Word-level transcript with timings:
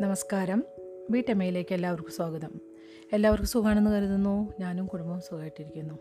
നമസ്കാരം. 0.00 0.64
വീട്ടമ്മയിലേക്ക് 1.10 1.74
എല്ലാവർക്കും 1.74 2.12
സ്വാഗതം. 2.12 2.60
എല്ലാവർക്കും 3.12 3.48
സുഖമാണെന്ന് 3.48 3.90
കരുതുന്നു. 3.90 4.52
ഞാനും 4.60 4.86
കുടുംബവും 4.86 5.20
സുഖമായിട്ടിരിക്കുന്നു. 5.20 5.94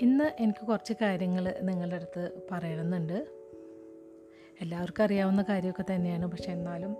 ഇന്ന് 0.00 0.42
എനിക്ക് 0.42 0.66
കുറച്ച് 0.66 0.92
കാര്യങ്ങൾ 1.02 1.54
നിങ്ങളുടെ 1.62 1.94
അടുത്ത് 1.94 2.30
പറയണമെന്നുണ്ട്. 2.50 3.26
എല്ലാവർക്കും 4.60 5.02
അറിയാവുന്ന 5.02 5.44
കാര്യമൊക്കെ 5.48 5.94
തന്നെയാണ്. 5.94 6.26
പക്ഷെ 6.26 6.52
എന്നാലും 6.52 6.96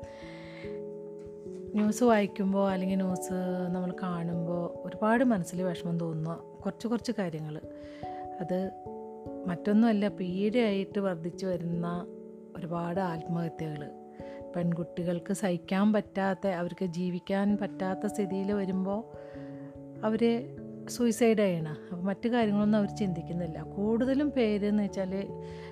ന്യൂസ് 1.75 2.05
വായിക്കുമ്പോൾ 2.05 2.71
അല്ലെങ്കിൽ 2.71 2.97
ന്യൂസ് 2.97 3.33
നമ്മൾ 3.71 3.95
കാണുമ്പോൾ 4.03 4.89
ഒരുപാട് 4.89 5.25
മനസ്സിൽ 5.25 5.63
വിഷമം 5.63 5.99
തോന്നുന്ന 5.99 6.35
കുറച്ച് 6.65 6.87
കുറച്ച് 6.87 7.13
കാര്യങ്ങൾ. 7.19 7.61
അത് 8.41 8.71
മറ്റൊന്നുമല്ല 9.47 10.09
പീഡയായിട്ട് 10.09 10.99
വർദ്ധിച്ചു 10.99 11.47
വരുന്ന 11.47 12.07
ഒരുപാട് 12.57 13.01
ആത്മഹത്യകൾ. 13.01 14.02
പെൺകുട്ടികൾക്ക് 14.57 15.33
സഹിക്കാൻ 15.33 15.93
പറ്റാത്ത 15.93 16.47
അവർക്ക് 16.47 16.85
ജീവിക്കാൻ 16.85 17.59
പറ്റാത്ത 17.63 18.07
സ്ഥിതിയിൽ 18.07 18.53
വരുമ്പോൾ 18.53 19.05
അവർ 20.05 20.23
സൂയിസൈഡ് 20.89 21.39
ചെയ്യണം. 21.39 21.77
അപ്പോൾ 21.91 22.03
മറ്റു 22.03 22.29
കാര്യങ്ങളൊന്നും 22.29 22.79
അവർ 22.79 22.97
ചിന്തിക്കുന്നില്ല. 22.97 23.63
കൂടുതലും 23.63 24.31
പേര് 24.31 24.67
എന്ന് 24.67 24.83
വെച്ചാൽ 24.83 25.29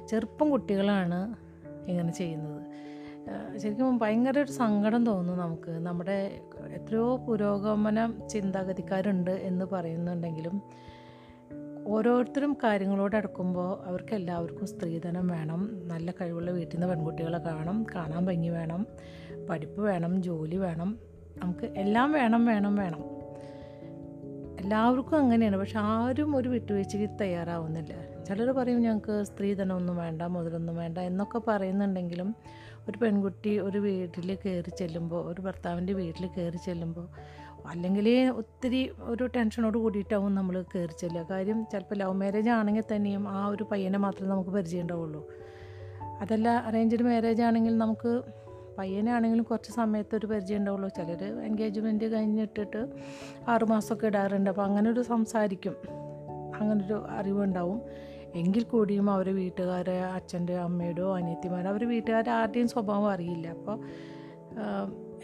ചെറുപ്പം 0.09 0.51
കുട്ടികളാണ് 0.51 1.37
ഇങ്ങനെ 1.89 2.13
ചെയ്യുന്നത്. 2.13 2.61
ശരിക്കും 3.59 3.99
ഭയങ്കര 3.99 4.39
ഒരു 4.39 4.53
സങ്കടം 4.53 5.07
തോന്നുന്നു 5.07 5.43
നമുക്ക്. 5.43 5.71
നമ്മുടെ 5.71 6.41
എത്രയോ 6.75 7.17
പുരോഗമന 7.17 8.13
ചിന്താഗതിക്കാരുണ്ട് 8.31 9.31
എന്ന് 9.31 9.65
പറയുന്നുണ്ടെങ്കിലും 9.65 10.63
ഓരോരുത്തരും 11.87 12.57
കാര്യങ്ങളോട് 12.65 13.17
അടുക്കുമ്പോൾ 13.17 13.89
അവർക്ക് 13.89 14.15
എല്ലാവർക്കും 14.15 14.67
സ്ത്രീധനം 14.67 15.29
വേണം 15.29 15.71
നല്ല 15.89 16.11
കഴിവുള്ള 16.11 16.51
വീട്ടിൽ 16.51 16.77
നിന്ന് 16.77 16.95
പെൺകുട്ടികളെ 16.95 17.39
കാണും 17.39 17.87
കാണാൻ 17.95 18.27
ഭംഗി 18.27 18.49
വേണം 18.49 18.87
പഠിപ്പ് 19.51 19.83
വേണം 19.83 20.23
ജോലി 20.23 20.57
വേണം 20.57 20.99
നമുക്ക് 21.43 21.65
എല്ലാം 21.65 22.13
വേണം 22.13 22.47
വേണം 22.47 22.77
വേണം. 22.77 23.21
എല്ലാവർക്കും 24.61 25.17
അങ്ങനെയാണ് 25.17 25.57
പക്ഷെ 25.57 25.79
ആരും 25.79 26.37
ഒരു 26.37 26.49
വിട്ടുവീഴ്ചയ്ക്ക് 26.49 27.19
തയ്യാറാവുന്നില്ല. 27.21 27.93
ചിലർ 28.25 28.53
പറയും 28.53 28.81
ഞങ്ങൾക്ക് 28.81 29.25
സ്ത്രീധനം 29.25 29.77
ഒന്നും 29.77 29.97
വേണ്ട 29.97 30.23
മുതലൊന്നും 30.23 30.77
വേണ്ട 30.77 30.99
എന്നൊക്കെ 30.99 31.39
പറയുന്നുണ്ടെങ്കിലും 31.39 32.35
ഒരു 32.89 32.99
പെൺകുട്ടി 32.99 33.59
ഒരു 33.59 33.79
വീട്ടിൽ 33.79 34.39
കയറി 34.45 34.71
ചെല്ലുമ്പോൾ 34.71 35.25
ഒരു 35.25 35.41
ഭർത്താവിന്റെ 35.41 35.93
വീട്ടിൽ 35.93 36.27
കയറി 36.27 36.57
ചെല്ലുമ്പോൾ 36.57 37.40
അല്ലെങ്കിൽ 37.67 38.33
ഒത്തിരി 38.37 38.91
ഒരു 39.01 39.27
ടെൻഷനോട് 39.27 39.79
കൂടിയിട്ടാവും 39.79 40.35
നമ്മൾ 40.35 40.65
കയറി 40.75 40.93
ചെല്ലുക. 40.99 41.27
കാര്യം 41.31 41.67
ചിലപ്പോൾ 41.73 41.95
ലവ് 41.95 42.13
മാരേജ് 42.13 42.51
ആണെങ്കിൽ 42.51 42.85
തന്നെയും 42.97 43.29
ആ 43.29 43.47
ഒരു 43.47 43.63
പയ്യനെ 43.63 43.99
മാത്രമേ 43.99 44.31
നമുക്ക് 44.31 44.51
പരിചയം 44.51 44.83
ഉണ്ടാവുള്ളൂ 44.83 45.29
അതല്ല 46.21 46.49
അറേഞ്ച്ഡ് 46.49 47.03
മാരേജ് 47.03 47.43
ആണെങ്കിൽ 47.43 47.79
നമുക്ക് 47.79 48.23
പയ്യനാണെങ്കിലും 48.79 49.45
കുറച്ച് 49.45 49.73
സമയത്ത് 49.73 50.17
ഒരു 50.17 50.27
പരിചയം 50.27 50.59
ഉണ്ടാവുള്ളൂ. 50.59 50.89
ചിലർ 50.89 51.41
എൻഗേജ്മെന്റ് 51.41 52.13
കഴിഞ്ഞിട്ടിട്ട് 52.13 52.87
ആറുമാസമൊക്കെ 53.49 54.07
ഇടാറുണ്ട്. 54.07 54.51
അപ്പോൾ 54.51 54.63
അങ്ങനെ 54.63 54.91
ഒരു 54.91 55.03
സംസാരിക്കും. 55.03 55.77
അങ്ങനൊരു 56.61 57.07
അറിവുണ്ടാവും. 57.09 57.83
എങ്കിൽ 58.35 58.63
കൂടിയും 58.63 59.11
അവരെ 59.11 59.33
വീട്ടുകാരെ 59.33 60.01
അച്ഛന്റെ 60.01 60.57
അമ്മയുടെയോ 60.57 61.17
അനിയത്തിമാരോ 61.17 61.69
അവർ 61.69 61.89
വീട്ടുകാരെ 61.89 62.31
ആരുടെയും 62.31 62.69
സ്വഭാവം 62.69 63.11
അറിയില്ല. 63.11 63.49
അപ്പോൾ 63.49 63.81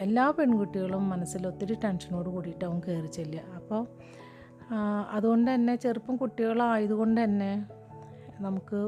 എല്ലാ 0.01 0.31
പെൺകുട്ടികളും 0.31 1.09
മനസ്സിൽ 1.09 1.47
ഒത്തിരി 1.47 1.75
ടെൻഷനോട് 1.85 2.29
കൂടിയിട്ടാവും 2.29 2.83
കയറി 2.89 3.07
ചെല്ലുക. 3.07 3.41
അപ്പോൾ 3.55 3.87
അതുകൊണ്ട് 5.11 5.55
തന്നെ 5.55 5.77
ചെറുപ്പം 5.77 6.17
കുട്ടികളായതുകൊണ്ട് 6.17 7.25
തന്നെ 7.25 7.67
നമുക്ക് 8.41 8.79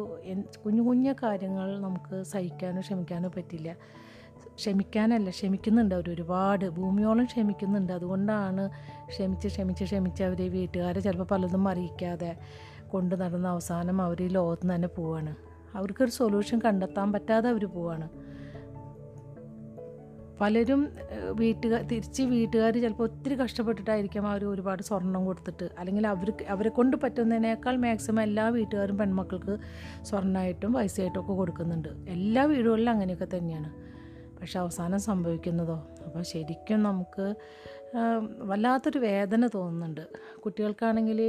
കുഞ്ഞു 0.65 0.83
കുഞ്ഞു 0.83 1.13
കാര്യങ്ങൾ 1.23 1.81
നമുക്ക് 1.81 2.23
സഹിക്കാനോ 2.23 2.81
ക്ഷമിക്കാനോ 2.81 3.29
പറ്റില്ല. 3.37 3.77
ക്ഷമിക്കാനല്ല 4.57 5.31
ക്ഷമിക്കുന്നുണ്ട് 5.31 5.95
അവർ 5.95 6.11
ഒരുപാട്. 6.11 6.69
ഭൂമിയോളം 6.69 7.25
ക്ഷമിക്കുന്നുണ്ട്. 7.25 7.93
അതുകൊണ്ടാണ് 7.93 8.69
ക്ഷമിച്ച് 9.09 9.49
ക്ഷമിച്ച് 9.49 9.85
ക്ഷമിച്ച് 9.85 10.23
അവരെ 10.23 10.49
വീട്ടുകാരെ 10.49 11.01
ചിലപ്പോൾ 11.01 11.25
പലതും 11.25 11.69
അറിയിക്കാതെ 11.69 12.37
കൊണ്ട് 12.89 13.21
നടന്ന 13.21 13.49
അവസാനം 13.49 14.03
അവർ 14.03 14.23
ഈ 14.23 14.29
ലോകത്ത് 14.29 14.63
നിന്ന് 14.63 14.75
തന്നെ 14.75 14.89
പോവാണ്. 14.89 15.37
അവർക്കൊരു 15.75 16.11
സൊല്യൂഷൻ 16.11 16.59
കണ്ടെത്താൻ 16.59 17.13
പറ്റാതെ 17.13 17.49
അവർ 17.49 17.65
പോവാണ്. 17.65 18.28
പലരും 20.41 20.81
വീട്ടുകാർ 21.41 21.81
തിരിച്ച് 21.93 22.23
വീട്ടുകാർ 22.33 22.73
ചിലപ്പോൾ 22.85 23.07
ഒത്തിരി 23.09 23.35
കഷ്ടപ്പെട്ടിട്ടായിരിക്കും 23.41 24.27
അവർ 24.31 24.43
ഒരുപാട് 24.53 24.83
സ്വർണം 24.89 25.23
കൊടുത്തിട്ട്. 25.29 25.67
അല്ലെങ്കിൽ 25.79 26.05
അവർക്ക് 26.07 26.45
അവരെ 26.55 26.71
കൊണ്ട് 26.79 26.97
പറ്റുന്നതിനേക്കാൾ 27.03 27.77
മാക്സിമം 27.87 28.23
എല്ലാ 28.23 28.45
വീട്ടുകാരും 28.57 28.99
പെൺമക്കൾക്ക് 28.99 29.55
സ്വർണമായിട്ടും 30.11 30.73
പൈസയായിട്ടും 30.79 31.21
ഒക്കെ 31.23 31.37
കൊടുക്കുന്നുണ്ട്. 31.41 31.91
എല്ലാ 32.17 32.45
വീടുകളിലും 32.53 32.93
അങ്ങനെയൊക്കെ 32.95 33.29
തന്നെയാണ്. 33.37 33.71
പക്ഷെ 34.39 34.59
അവസാനം 34.65 35.01
സംഭവിക്കുന്നതോ? 35.11 35.79
അപ്പോൾ 36.07 36.23
ശരിക്കും 36.33 36.83
നമുക്ക് 36.89 37.27
വല്ലാത്തൊരു 38.51 38.99
വേദന 38.99 39.47
തോന്നുന്നുണ്ട്. 39.55 40.05
കുട്ടികൾക്കാണെങ്കിൽ 40.45 41.21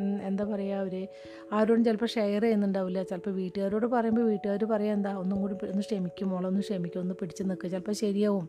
എന്താ 0.00 0.44
പറയുക 0.44 0.74
അവർ 0.74 1.08
ആരോടും 1.52 1.84
ചിലപ്പോൾ 1.84 2.06
ഷെയർ 2.06 2.42
ചെയ്യുന്നുണ്ടാവില്ല. 2.42 3.02
ചിലപ്പോൾ 3.02 3.30
വീട്ടുകാരോട് 3.30 3.86
പറയുമ്പോൾ 3.86 4.22
വീട്ടുകാർ 4.22 4.64
പറയാം 4.64 4.94
എന്താ 4.96 5.12
ഒന്നും 5.16 5.40
കൂടി 5.40 5.54
ഒന്ന് 5.66 5.80
ക്ഷമിക്കും 5.80 6.28
മോളൊന്ന് 6.28 6.60
ക്ഷമിക്കും 6.60 7.00
ഒന്ന് 7.00 7.14
പിടിച്ച് 7.14 7.42
നിൽക്കുക 7.42 7.70
ചിലപ്പോൾ 7.70 7.92
ശരിയാവും. 7.92 8.48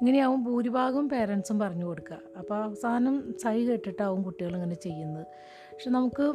ഇങ്ങനെയാവും 0.00 0.44
ഭൂരിഭാഗം 0.44 1.08
പേരൻസും 1.08 1.58
പറഞ്ഞു 1.58 1.86
കൊടുക്കുക 1.86 2.18
അപ്പോൾ 2.38 2.56
അവസാനം 2.64 3.34
സൈ 3.42 3.56
കേട്ടിട്ടാവും 3.64 4.22
കുട്ടികൾ 4.22 4.54
ഇങ്ങനെ 4.54 4.74
ചെയ്യുന്നത്. 4.74 5.26
പക്ഷെ 5.72 5.90
നമുക്ക് 5.90 6.26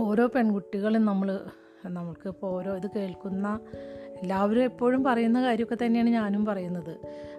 ഓരോ 0.00 0.26
പെൺകുട്ടികളും 0.26 1.04
നമ്മൾ 1.04 1.40
നമ്മൾക്ക് 1.86 2.28
ഇപ്പോൾ 2.28 2.46
ഓരോ 2.46 2.76
ഇത് 2.76 2.86
കേൾക്കുന്ന 2.96 3.60
എല്ലാവരും 4.22 4.62
എപ്പോഴും 4.62 5.04
പറയുന്ന 5.04 5.38
കാര്യമൊക്കെ 5.42 5.76
തന്നെയാണ് 5.84 6.10
ഞാനും 6.10 6.42
പറയുന്നത്. 6.44 6.94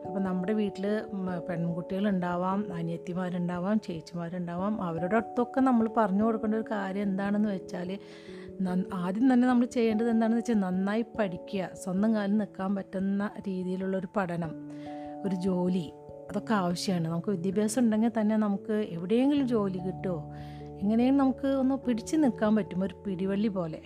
അപ്പം 0.06 0.24
നമ്മുടെ 0.24 0.54
വീട്ടിൽ 0.54 0.86
പെൺകുട്ടികളുണ്ടാവാം 1.50 2.60
അനിയത്തിമാരുണ്ടാവാം 2.78 3.78
ചേച്ചിമാരുണ്ടാവാം 3.80 4.82
അവരുടെ 4.82 5.16
അടുത്തൊക്കെ 5.16 5.62
നമ്മൾ 5.62 5.86
പറഞ്ഞു 5.98 6.24
കൊടുക്കേണ്ട 6.24 6.56
ഒരു 6.56 6.68
കാര്യം 6.72 7.04
എന്താണെന്ന് 7.04 7.50
വെച്ചാൽ 7.50 7.92
ആദ്യം 8.94 9.34
തന്നെ 9.34 9.46
നമ്മൾ 9.48 9.66
ചെയ്യേണ്ടത് 9.76 10.10
എന്താണെന്ന് 10.10 10.40
വെച്ചാൽ 10.42 10.60
നന്നായി 10.60 11.06
പഠിക്കുക 11.20 11.70
സ്വന്തം 11.84 12.16
കാലിൽ 12.16 12.38
നിൽക്കാൻ 12.38 12.72
പറ്റുന്ന 12.76 13.30
രീതിയിലുള്ളൊരു 13.48 14.10
പഠനം 14.18 14.52
ഒരു 15.26 15.36
ജോലി 15.48 15.86
അതൊക്കെ 16.30 16.54
ആവശ്യമാണ്. 16.54 17.06
നമുക്ക് 17.08 17.32
വിദ്യാഭ്യാസം 17.36 17.82
ഉണ്ടെങ്കിൽ 17.84 18.12
തന്നെ 18.20 18.36
നമുക്ക് 18.38 18.76
എവിടെയെങ്കിലും 18.98 19.48
ജോലി 19.48 19.80
കിട്ടുമോ 19.88 20.20
എങ്ങനെയും 20.82 21.18
നമുക്ക് 21.18 21.50
ഒന്ന് 21.62 21.76
പിടിച്ചു 21.88 22.16
നിൽക്കാൻ 22.16 22.56
പറ്റും 22.56 22.84
ഒരു 22.84 22.96
പിടിവള്ളി 23.06 23.48
പോലെ. 23.48 23.82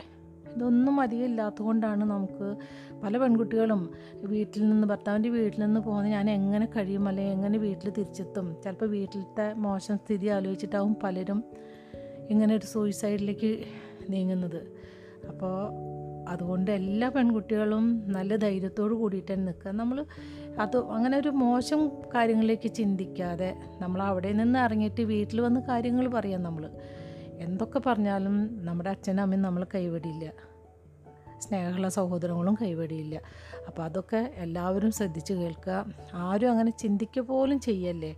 ഇതൊന്നും 0.58 1.00
അധികം 1.00 1.26
ഇല്ലാത്തതുകൊണ്ടാണ് 1.26 2.04
നമുക്ക് 2.04 2.56
പല 3.04 3.18
പെൺകുട്ടികളും 3.18 3.90
വീട്ടിൽ 4.24 4.70
നിന്ന് 4.70 4.88
ഭർത്താവിന്റെ 4.88 5.30
വീട്ടിൽ 5.30 5.60
നിന്ന് 5.60 5.80
പോകുന്നത് 5.80 6.12
ഞാൻ 6.12 6.30
എങ്ങനെ 6.30 6.66
കഴിയും 6.66 7.08
അല്ലെങ്കിൽ 7.08 7.34
എങ്ങനെ 7.34 7.58
വീട്ടിൽ 7.58 7.90
തിരിച്ചെത്തും. 7.90 8.56
ചിലപ്പോൾ 8.64 8.86
വീട്ടിലത്തെ 8.86 9.54
മോശം 9.54 9.98
സ്ഥിതി 9.98 10.28
ആലോചിച്ചിട്ടാവും 10.28 10.96
പലരും 11.04 11.44
ഇങ്ങനെ 12.30 12.56
ഒരു 12.56 12.66
സൂയിസൈഡിലേക്ക് 12.66 13.52
നീങ്ങുന്നത്. 14.10 14.60
അപ്പോൾ 15.30 15.56
അതുകൊണ്ട് 16.30 16.72
എല്ലാ 16.72 17.10
പെൺകുട്ടികളും 17.10 18.04
നല്ല 18.08 18.36
ധൈര്യത്തോട് 18.36 18.94
കൂടിയിട്ട് 18.94 19.34
തന്നെ 19.34 19.46
നിൽക്കുക. 19.46 19.72
നമ്മൾ 19.72 20.06
അത് 20.60 20.78
അങ്ങനെ 20.78 21.18
ഒരു 21.18 21.30
മോശം 21.30 21.92
കാര്യങ്ങളിലേക്ക് 22.16 22.72
ചിന്തിക്കാതെ 22.72 23.56
നമ്മൾ 23.82 24.02
അവിടെ 24.02 24.32
നിന്ന് 24.32 24.60
ഇറങ്ങിയിട്ട് 24.60 25.02
വീട്ടിൽ 25.02 25.42
വന്ന് 25.42 25.60
കാര്യങ്ങൾ 25.60 26.08
പറയാം 26.08 26.44
നമ്മൾ. 26.44 26.70
എന്തൊക്കെ 27.40 27.80
പറഞ്ഞാലും 27.80 28.66
നമ്മുടെ 28.66 28.90
അച്ഛനും 28.90 29.22
അമ്മയും 29.22 29.42
നമ്മൾ 29.42 29.66
കൈവിടില്ല. 29.76 30.34
സ്നേഹമുള്ള 31.42 31.90
സഹോദരങ്ങളും 31.90 32.58
കൈവടിയില്ല. 32.62 33.22
അപ്പോൾ 33.68 33.84
അതൊക്കെ 33.84 34.32
എല്ലാവരും 34.36 34.92
ശ്രദ്ധിച്ച് 34.92 35.34
കേൾക്കുക. 35.34 35.86
ആരും 36.14 36.52
അങ്ങനെ 36.52 36.72
ചിന്തിക്കുക 36.72 37.24
പോലും 37.24 37.60
ചെയ്യല്ലേ? 37.60 38.16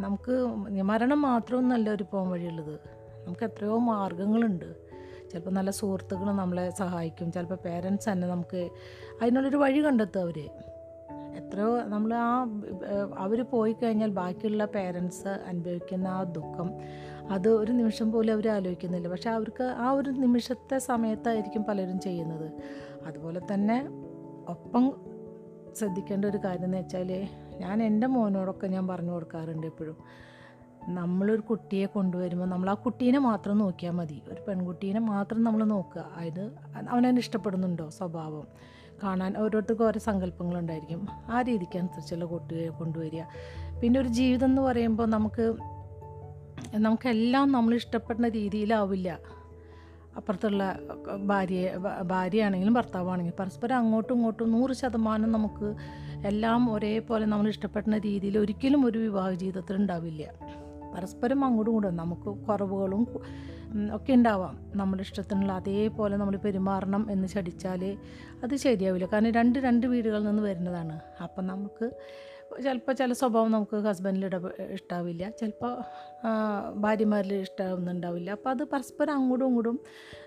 നമുക്ക് 0.00 0.46
മരണം 0.82 1.22
മാത്രമൊന്നുമല്ല 1.22 1.90
ഒരു 1.90 2.02
പോകാൻ 2.02 2.30
വഴിയുള്ളത്. 2.30 2.74
നമുക്ക് 3.26 3.44
എത്രയോ 3.44 3.78
മാർഗങ്ങളുണ്ട്. 3.78 4.74
ചിലപ്പോൾ 5.30 5.50
നല്ല 5.50 5.70
സുഹൃത്തുക്കൾ 5.70 6.24
നമ്മളെ 6.24 6.70
സഹായിക്കും. 6.70 7.32
ചിലപ്പോൾ 7.32 7.54
പേരൻസ് 7.54 8.12
തന്നെ 8.12 8.28
നമുക്ക് 8.28 8.70
അതിനുള്ളൊരു 9.22 9.56
വഴി 9.56 9.84
കണ്ടെത്തും 9.84 10.20
അവർ 10.20 10.50
എത്രയോ 11.36 11.80
നമ്മൾ 11.80 12.14
ആ 12.14 12.46
അവർ 13.18 13.42
പോയി 13.42 13.72
കഴിഞ്ഞാൽ 13.72 14.10
ബാക്കിയുള്ള 14.10 14.64
പേരൻസ് 14.64 15.28
അനുഭവിക്കുന്ന 15.28 16.08
ആ 16.08 16.22
ദുഃഖം 16.22 16.70
അത് 17.28 17.48
ഒരു 17.48 17.72
നിമിഷം 17.72 18.12
പോലും 18.12 18.32
അവർ 18.32 18.48
ആലോചിക്കുന്നില്ല. 18.48 19.08
പക്ഷേ 19.08 19.30
അവർക്ക് 19.30 19.64
ആ 19.64 19.90
ഒരു 19.90 20.10
നിമിഷത്തെ 20.10 20.78
സമയത്തായിരിക്കും 20.78 21.64
പലരും 21.64 22.00
ചെയ്യുന്നത്. 22.00 22.52
അതുപോലെ 23.06 23.40
തന്നെ 23.54 23.88
ഒപ്പം 24.48 25.00
ശ്രദ്ധിക്കേണ്ട 25.76 26.24
ഒരു 26.24 26.38
കാര്യം 26.38 26.64
എന്ന് 26.64 26.78
വെച്ചാൽ 26.78 27.28
ഞാൻ 27.56 27.82
എന്റെ 27.82 28.06
മോനോടൊക്കെ 28.06 28.66
ഞാൻ 28.66 28.88
പറഞ്ഞു 28.88 29.12
കൊടുക്കാറുണ്ട് 29.12 29.66
എപ്പോഴും. 29.66 29.96
നമ്മളൊരു 30.88 31.40
കുട്ടിയെ 31.40 31.86
കൊണ്ടുവരുമ്പോൾ 31.86 32.46
നമ്മൾ 32.46 32.70
ആ 32.70 32.74
കുട്ടീനെ 32.74 33.18
മാത്രം 33.18 33.58
നോക്കിയാൽ 33.58 33.92
മതി. 33.92 34.22
ഒരു 34.32 34.42
പെൺകുട്ടീനെ 34.48 35.00
മാത്രം 35.00 35.44
നമ്മൾ 35.44 35.64
നോക്കുക. 35.64 36.00
അതായത് 36.00 36.52
അവനതിന് 36.90 37.18
ഇഷ്ടപ്പെടുന്നുണ്ടോ 37.18 37.90
സ്വഭാവം? 37.90 38.46
കാണാൻ 39.02 39.38
ഓരോരുത്തർക്കും 39.38 39.86
ഓരോ 39.86 40.00
സങ്കല്പങ്ങളുണ്ടായിരിക്കും. 40.00 41.08
ആ 41.10 41.40
രീതിക്ക് 41.40 41.78
അനുസരിച്ചുള്ള 41.78 42.24
കുട്ടിയെ 42.24 42.68
കൊണ്ടുവരിക. 42.68 43.22
പിന്നെ 43.80 44.00
ഒരു 44.00 44.08
ജീവിതം 44.08 44.46
എന്ന് 44.46 44.62
പറയുമ്പോൾ 44.62 45.06
നമുക്ക് 45.06 45.54
നമുക്കെല്ലാം 46.74 47.52
നമ്മൾ 47.52 47.74
ഇഷ്ടപ്പെടുന്ന 47.74 48.28
രീതിയിലാവില്ല. 48.28 49.18
അപ്പുറത്തുള്ള 50.16 50.78
ഭാര്യ 51.26 51.70
ഭാര്യയാണെങ്കിലും 52.02 52.74
ഭർത്താവാണെങ്കിലും 52.74 53.36
പരസ്പരം 53.40 53.76
അങ്ങോട്ടും 53.76 54.14
ഇങ്ങോട്ടും 54.14 54.52
നൂറ് 54.52 54.72
ശതമാനം 54.72 55.32
നമുക്ക് 55.32 55.74
എല്ലാം 56.26 56.72
ഒരേപോലെ 56.72 57.26
നമ്മൾ 57.26 57.48
ഇഷ്ടപ്പെടുന്ന 57.48 57.98
രീതിയിൽ 57.98 58.38
ഒരിക്കലും 58.38 58.86
ഒരു 58.86 58.98
വിവാഹ 58.98 59.30
ജീവിതത്തിൽ 59.30 59.76
ഉണ്ടാവില്ല. 59.76 60.32
പരസ്പരം 60.96 61.44
അങ്ങോട്ടും 61.44 61.74
കൂടെ 61.74 61.90
നമുക്ക് 61.90 62.46
കുറവുകളും 62.46 63.06
ഒക്കെ 63.94 64.12
ഉണ്ടാവാം. 64.12 64.58
നമ്മുടെ 64.74 65.02
ഇഷ്ടത്തിനുള്ള 65.02 65.52
അതേപോലെ 65.52 66.16
നമ്മൾ 66.16 66.36
പെരുമാറണം 66.36 67.10
എന്ന് 67.10 67.28
ചടിച്ചാൽ 67.28 67.96
അത് 68.42 68.56
ശരിയാവില്ല. 68.56 69.06
കാരണം 69.06 69.32
രണ്ട് 69.32 69.58
രണ്ട് 69.58 69.86
വീടുകളിൽ 69.86 70.24
നിന്ന് 70.24 70.42
വരുന്നതാണ്. 70.42 71.00
അപ്പം 71.22 71.46
നമുക്ക് 71.46 71.90
ചിലപ്പോൾ 72.58 72.92
ചില 72.92 73.12
സ്വഭാവം 73.12 73.52
നമുക്ക് 73.52 73.76
ഹസ്ബൻഡിൽ 73.76 74.24
ഇട 74.24 74.36
ഇഷ്ടാവില്ല. 74.76 75.30
ചിലപ്പോൾ 75.30 75.72
ഭാര്യമാരിൽ 76.80 77.34
ഇഷ്ടമൊന്നുണ്ടാവില്ല 77.34 78.30
അപ്പോൾ 78.30 78.50
അത് 78.50 78.64
പരസ്പരം 78.64 79.12
അങ്ങോട്ടും 79.14 79.46
ഇങ്ങോട്ടും 79.46 79.80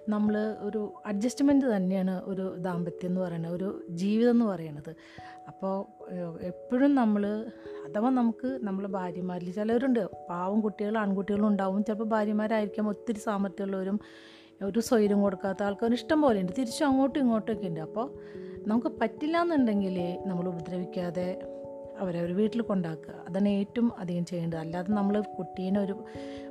നമ്മൾ 0.09 0.55
ഒരു 0.59 0.93
അഡ്ജസ്റ്റ്മെന്റ് 1.05 1.65
തന്നെയാണ് 1.75 2.21
ഒരു 2.25 2.55
ദാമ്പത്യം 2.57 3.09
എന്ന് 3.09 3.21
പറയുന്നത് 3.21 3.53
ഒരു 3.53 3.69
ജീവിതം 3.89 4.31
എന്ന് 4.31 4.45
പറയുന്നത് 4.45 4.95
അപ്പോൾ 5.47 5.75
എപ്പോഴും 6.41 6.95
നമ്മൾ 6.95 7.23
അഥവാ 7.87 8.09
നമുക്ക് 8.09 8.59
നമ്മളെ 8.63 8.87
ഭാര്യമാരിൽ 8.87 9.51
ചിലവരുണ്ട്. 9.51 10.03
പാവം 10.29 10.59
കുട്ടികൾ 10.61 10.97
ആൺകുട്ടികളും 10.97 11.47
ഉണ്ടാവും. 11.47 11.83
ചിലപ്പോൾ 11.83 12.03
ഭാര്യമാരായിരിക്കാം 12.03 12.89
ഒത്തിരി 12.89 13.19
സാമർത്ഥ്യമുള്ളവരും 13.19 13.99
ഒരു 14.61 14.79
സ്വൈര്യം 14.79 15.21
കൊടുക്കാത്ത 15.21 15.63
ആൾക്കാർ 15.63 15.93
ഇഷ്ടം 15.93 16.21
പോലെ 16.21 16.41
ഉണ്ട്. 16.41 16.51
തിരിച്ചും 16.57 16.85
അങ്ങോട്ടും 16.87 17.19
ഇങ്ങോട്ടൊക്കെ 17.19 17.67
ഉണ്ട്. 17.67 17.79
അപ്പോൾ 17.79 18.07
നമുക്ക് 18.67 18.87
പറ്റില്ല 19.01 19.37
എന്നുണ്ടെങ്കിൽ 19.41 19.97
നമ്മൾ 20.25 20.47
ഉപദ്രവിക്കാതെ 20.47 21.27
അവരവർ 21.99 22.35
വീട്ടിൽ 22.35 22.61
കൊണ്ടാക്കുക. 22.61 23.13
അതാണ് 23.29 23.49
ഏറ്റവും 23.49 23.91
അധികം 23.99 24.25
ചെയ്യേണ്ടത്. 24.25 24.59
അല്ലാതെ 24.59 24.91
നമ്മൾ 24.91 25.21
കുട്ടീനെ 25.21 25.79
ഒരു 25.79 26.05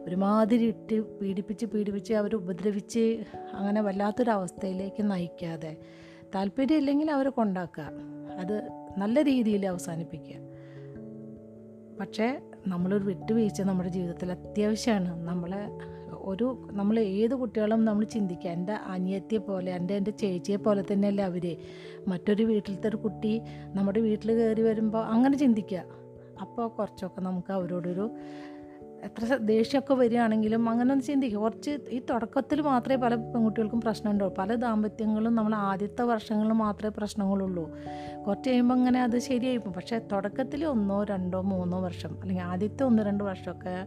ഒരുമാതിരി 0.05 0.65
ഇട്ട് 0.65 1.19
പീഡിപ്പിച്ച് 1.19 1.67
പീഡിപ്പിച്ച് 1.67 2.15
അവർ 2.15 2.35
ഉപദ്രവിച്ച് 2.35 3.25
അങ്ങനെ 3.53 3.81
വല്ലാത്തൊരവസ്ഥയിലേക്ക് 3.81 5.11
നയിക്കാതെ 5.11 5.77
താല്പര്യമില്ലെങ്കിൽ 6.35 7.11
അവരെ 7.11 7.31
കൊണ്ടാക്കുക. 7.31 7.91
അത് 8.39 8.71
നല്ല 8.99 9.25
രീതിയിൽ 9.25 9.67
അവസാനിപ്പിക്കുക. 9.67 10.37
പക്ഷേ 12.01 12.41
നമ്മളൊരു 12.69 13.05
വിട്ടുവീഴ്ച 13.05 13.63
നമ്മുടെ 13.63 13.89
ജീവിതത്തിൽ 13.89 14.33
അത്യാവശ്യമാണ്. 14.33 15.29
നമ്മളെ 15.29 15.69
ഒരു 16.23 16.69
നമ്മൾ 16.73 16.99
ഏത് 16.99 17.35
കുട്ടികളും 17.35 17.85
നമ്മൾ 17.85 18.05
ചിന്തിക്കുക. 18.05 18.51
എന്റെ 18.51 18.73
അനിയത്തിയെ 18.73 19.39
പോലെ 19.39 19.73
എന്റെ 19.73 19.95
എന്റെ 19.95 20.11
ചേച്ചിയെ 20.11 20.57
പോലെ 20.57 20.85
തന്നെയല്ലേ 20.93 21.25
അവർ 21.25 21.57
മറ്റൊരു 22.09 22.45
വീട്ടിലത്തെ 22.45 22.89
ഒരു 22.89 22.97
കുട്ടി 22.97 23.43
നമ്മുടെ 23.65 24.01
വീട്ടിൽ 24.01 24.33
കയറി 24.33 24.63
വരുമ്പോൾ 24.63 25.05
അങ്ങനെ 25.05 25.37
ചിന്തിക്കുക. 25.37 25.83
അപ്പോൾ 26.41 26.69
കുറച്ചൊക്കെ 26.69 27.21
നമുക്ക് 27.21 27.53
അവരോടൊരു 27.53 28.11
എത്ര 29.03 29.37
ദേഷ്യമൊക്കെ 29.37 29.95
വരികയാണെങ്കിലും 29.95 30.69
അങ്ങനെ 30.69 30.93
ഒന്ന് 30.93 31.05
ചിന്തിക്കുക. 31.05 31.39
കുറച്ച് 31.39 31.79
ഈ 31.91 32.03
തുടക്കത്തിൽ 32.11 32.61
മാത്രമേ 32.61 32.97
പല 32.97 33.15
പെൺകുട്ടികൾക്കും 33.15 33.81
പ്രശ്നമുണ്ടാവും. 33.81 34.35
പല 34.39 34.55
ദാമ്പത്യങ്ങളും 34.55 35.35
നമ്മൾ 35.35 35.55
ആദ്യത്തെ 35.55 36.03
വർഷങ്ങളിൽ 36.03 36.53
മാത്രമേ 36.53 36.93
പ്രശ്നങ്ങളുള്ളൂ. 36.97 37.71
കുറച്ച് 38.27 38.51
കഴിയുമ്പോൾ 38.51 38.75
അങ്ങനെ 38.75 39.03
അത് 39.03 39.19
ശരിയായിപ്പോൾ 39.19 39.71
പക്ഷേ 39.71 39.99
തുടക്കത്തിൽ 40.13 40.65
ഒന്നോ 40.65 41.05
രണ്ടോ 41.05 41.41
മൂന്നോ 41.41 41.81
വർഷം 41.81 42.19
അല്ലെങ്കിൽ 42.21 42.45
ആദ്യത്തെ 42.45 42.85
ഒന്നോ 42.85 43.05
രണ്ട് 43.05 43.25
വർഷമൊക്കെ 43.25 43.87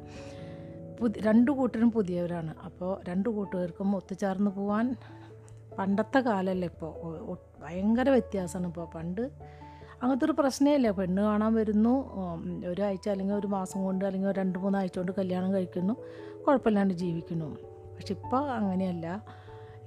പുതി 0.99 1.19
രണ്ടു 1.19 1.51
കൂട്ടരും 1.51 1.91
പുതിയവരാണ്. 1.91 2.53
അപ്പോൾ 2.65 3.01
രണ്ട് 3.09 3.29
കൂട്ടുകാർക്കും 3.29 3.95
ഒത്തുചേർന്ന് 3.95 4.51
പോവാൻ 4.51 4.95
പണ്ടത്തെ 5.77 6.19
കാലമല്ല 6.19 6.65
ഇപ്പോൾ 6.65 7.37
ഭയങ്കര 7.63 8.09
വ്യത്യാസമാണ് 8.09 8.67
ഇപ്പോൾ 8.67 8.85
പണ്ട് 8.95 9.21
അങ്ങനത്തെ 10.03 10.25
ഒരു 10.25 10.31
പ്രശ്നമില്ല 10.31 10.91
പെണ്ണ് 10.91 11.21
കാണാൻ 11.21 11.53
വരുന്നു. 11.53 11.93
ഒരാഴ്ച 12.67 13.09
അല്ലെങ്കിൽ 13.09 13.33
ഒരു 13.33 13.47
മാസം 13.47 13.83
കൊണ്ട് 13.83 14.05
അല്ലെങ്കിൽ 14.05 14.31
രണ്ട് 14.31 14.59
മൂന്നാഴ്ച 14.59 14.97
കൊണ്ട് 14.97 15.11
കല്യാണം 15.17 15.53
കഴിക്കുന്നു. 15.53 15.93
കുഴപ്പമില്ലാണ്ട് 16.47 16.93
ജീവിക്കുന്നു. 16.93 17.57
പക്ഷെ 17.95 18.13
ഇപ്പോൾ 18.13 18.49
അങ്ങനെയല്ല. 18.49 19.25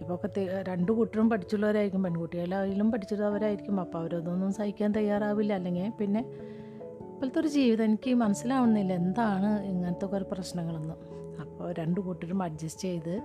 ഇപ്പോൾ 0.01 0.15
ഒക്കെ 0.15 0.65
രണ്ട് 0.69 0.93
കൂട്ടരും 0.93 1.31
പഠിച്ചുള്ളവരായിരിക്കും. 1.31 2.03
പെൺകുട്ടികളായാലും 2.03 2.93
പഠിച്ചിട്ടവരായിരിക്കും 2.93 3.81
അപ്പോൾ 3.81 3.99
അവരതൊന്നും 3.99 4.53
സഹിക്കാൻ 4.53 4.93
തയ്യാറാവില്ല. 4.93 5.53
അല്ലെങ്കിൽ 5.53 5.93
പിന്നെ 6.01 6.25
ഇപ്പോഴത്തെ 7.19 7.41
ഒരു 7.41 7.49
ജീവിതം 7.49 7.85
എനിക്ക് 7.85 8.15
മനസ്സിലാവുന്നില്ല. 8.15 8.93
എന്താണ് 8.93 9.63
ഇങ്ങനത്തെ 9.63 10.05
ഒക്കെ 10.05 10.17
ഒരു 10.17 10.27
പ്രശ്നങ്ങളൊന്നും. 10.33 10.97
അപ്പോൾ 11.41 11.75
രണ്ട് 11.79 12.01
കൂട്ടരും 12.01 12.43
അഡ്ജസ്റ്റ് 12.43 12.83
ചെയ്ത് 12.83 13.23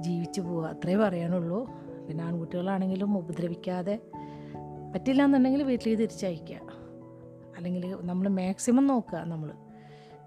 ജീവിച്ചു 0.00 0.40
പോവുക. 0.40 0.66
അത്രേ 0.66 0.96
പറയാനുള്ളൂ. 0.96 1.70
പിന്നെ 2.08 2.24
ആൺകുട്ടികളാണെങ്കിലും 2.24 3.18
ഉപദ്രവിക്കാതെ 3.18 3.98
പറ്റില്ല 4.94 5.24
എന്നുണ്ടെങ്കിൽ 5.24 5.62
വീട്ടിൽ 5.62 5.94
തിരിച്ചയക്കുക. 5.94 6.56
അല്ലെങ്കിൽ 7.56 7.96
നമ്മൾ 8.00 8.28
മാക്സിമം 8.28 8.86
നോക്കുക 8.86 9.18
നമ്മൾ. 9.18 9.50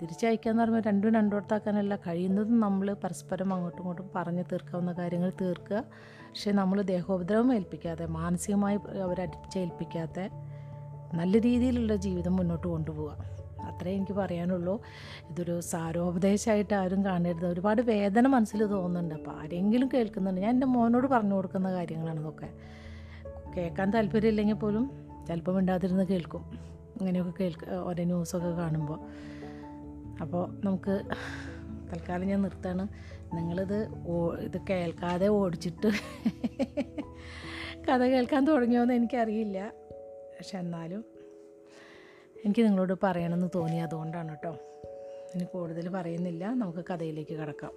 തിരിച്ചയക്കുക 0.02 0.50
എന്ന് 0.50 0.64
പറയുമ്പോൾ 0.64 0.82
രണ്ടും 0.82 1.14
രണ്ടോടത്താക്കാനല്ല 1.14 1.96
കഴിയുന്നതും 1.96 2.60
നമ്മൾ 2.60 2.94
പരസ്പരം 2.94 3.54
അങ്ങോട്ടും 3.54 3.80
ഇങ്ങോട്ടും 3.80 4.10
പറഞ്ഞ് 4.16 4.44
തീർക്കാവുന്ന 4.52 4.92
കാര്യങ്ങൾ 4.92 5.32
തീർക്കുക. 5.42 5.84
പക്ഷേ 6.02 6.52
നമ്മൾ 6.52 6.82
ദേഹോപദ്രവം 6.82 7.56
ഏൽപ്പിക്കാതെ 7.56 8.06
മാനസികമായി 8.06 8.80
അവരടിച്ചേൽപ്പിക്കാത്ത 9.04 10.30
നല്ല 11.16 11.40
രീതിയിലുള്ള 11.40 11.96
ജീവിതം 11.96 12.36
മുന്നോട്ട് 12.36 12.68
കൊണ്ടുപോവുക. 12.68 13.36
അത്രേ 13.62 13.92
എനിക്ക് 13.96 14.12
പറയാനുള്ളൂ. 14.12 14.82
ഇതൊരു 15.30 15.60
സാരോപദേശമായിട്ട് 15.60 16.74
ആരും 16.74 17.06
കാണരുത്. 17.06 17.48
ഒരുപാട് 17.48 17.82
വേദന 17.82 18.28
മനസ്സിൽ 18.28 18.66
തോന്നുന്നുണ്ട്. 18.66 19.16
അപ്പോൾ 19.16 19.42
ആരെങ്കിലും 19.42 19.90
കേൾക്കുന്നുണ്ട്. 19.94 20.42
ഞാൻ 20.42 20.54
എന്റെ 20.54 20.68
മോനോട് 20.68 21.08
പറഞ്ഞു 21.08 21.36
കൊടുക്കുന്ന 21.36 21.72
കാര്യങ്ങളാണ് 21.72 22.20
ഇതൊക്കെ. 22.20 22.50
കേൾക്കാൻ 23.58 23.92
താല്പര്യമില്ലെങ്കിൽ 23.92 24.56
പോലും 24.56 24.92
ചിലപ്പോൾ 25.28 25.56
മിണ്ടാതിരുന്ന് 25.56 26.04
കേൾക്കും. 26.04 26.60
ഇങ്ങനെയൊക്കെ 27.00 27.34
കേൾക്ക 27.40 27.70
ഓരോ 27.70 28.04
ന്യൂസൊക്കെ 28.04 28.48
കാണുമ്പോൾ. 28.48 29.00
അപ്പോൾ 30.22 30.62
നമുക്ക് 30.64 31.02
തൽക്കാലം 31.94 32.28
ഞാൻ 32.28 32.42
നിർത്താണ് 32.42 32.88
നിങ്ങളിത് 33.34 33.90
ഓ 34.08 34.36
ഇത് 34.36 34.62
കേൾക്കാതെ 34.70 35.28
ഓടിച്ചിട്ട് 35.28 35.92
കഥ 37.90 37.98
കേൾക്കാൻ 37.98 38.46
തുടങ്ങിയോന്ന് 38.46 38.94
എനിക്കറിയില്ല. 38.94 39.72
പക്ഷെ 40.38 40.58
എന്നാലും 40.58 41.06
എനിക്ക് 42.46 42.62
നിങ്ങളോട് 42.62 42.94
പറയണമെന്ന് 43.04 43.50
തോന്നി 43.56 43.78
അതുകൊണ്ടാണ് 43.78 44.30
കേട്ടോ. 44.30 44.58
ഇനി 45.36 45.44
കൂടുതൽ 45.44 45.90
പറയുന്നില്ല. 45.90 46.50
നമുക്ക് 46.50 46.86
കഥയിലേക്ക് 46.90 47.34
കിടക്കാം. 47.34 47.72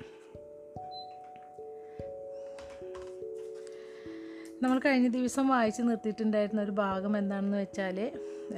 നമ്മൾ 4.62 4.78
കഴിഞ്ഞ 4.78 5.08
ദിവസം 5.08 5.49
വായിച്ച് 5.49 5.82
നിർത്തിയിട്ടുണ്ടായിരുന്ന 5.82 6.62
ഒരു 6.62 6.70
ഭാഗം 6.70 7.19
എന്താണെന്ന് 7.19 7.58
വെച്ചാൽ 7.58 8.12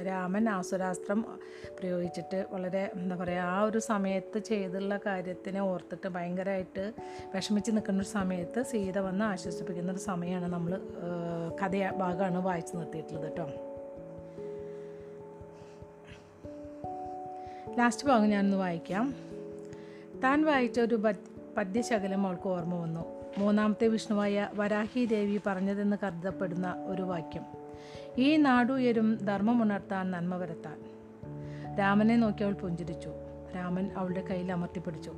രാമൻ 0.07 0.49
ആസുരാസ്ത്രം 0.49 1.25
പ്രയോഗിച്ചിട്ട് 1.79 2.45
വളരെ 2.49 2.91
എന്താ 2.95 3.15
പറയുക 3.15 3.39
ആ 3.39 3.61
ഒരു 3.61 3.79
സമയത്ത് 3.79 4.39
ചെയ്തുള്ള 4.39 4.99
കാര്യത്തിനെ 5.05 5.59
ഓർത്തിട്ട് 5.59 6.07
ഭയങ്കരമായിട്ട് 6.07 6.93
വിഷമിച്ച് 7.35 7.71
നിൽക്കുന്ന 7.71 7.99
ഒരു 7.99 8.07
സമയത്ത് 8.07 8.63
സീത 8.63 8.99
വന്ന് 8.99 9.25
ആശ്വസിപ്പിക്കുന്ന 9.25 9.91
ഒരു 9.91 9.99
സമയമാണ് 9.99 10.53
നമ്മൾ 10.53 10.81
കഥ 11.63 11.91
ഭാഗമാണ് 11.97 12.37
വായിച്ച് 12.37 12.77
നിർത്തിയിട്ടുള്ളത് 12.77 13.23
കേട്ടോ. 13.23 13.70
ലാസ്റ്റ് 17.77 18.07
ഭാഗം 18.07 18.29
ഞാനൊന്ന് 18.29 18.57
വായിക്കാം. 18.57 19.13
താൻ 20.23 20.45
വായിച്ച 20.45 20.79
ഒരു 20.79 20.95
പദ്- 20.95 21.53
പദ്യശകലം 21.57 22.27
അവൾക്ക് 22.27 22.47
ഓർമ്മ 22.47 22.75
വന്നു. 22.75 23.05
മൂന്നാമത്തെ 23.37 23.87
വിഷ്ണുവായ 23.87 24.49
വരാഹി 24.53 25.05
ദേവി 25.05 25.41
പറഞ്ഞതെന്ന് 25.45 25.97
കരുതപ്പെടുന്ന 26.03 26.75
ഒരു 26.87 27.01
വാക്യം. 27.01 27.43
ഈ 28.17 28.37
നാടുയരും 28.37 29.15
ധർമ്മമുണർത്താൻ 29.15 30.11
നന്മ 30.11 30.35
വരുത്താൻ. 30.35 30.77
രാമനെ 31.79 32.15
നോക്കി 32.15 32.43
അവൾ 32.43 32.53
പുഞ്ചിരിച്ചു. 32.53 33.09
രാമൻ 33.55 33.91
അവളുടെ 33.97 34.21
കയ്യിൽ 34.21 34.51
അമർത്തിപ്പിടിച്ചു 34.51 35.13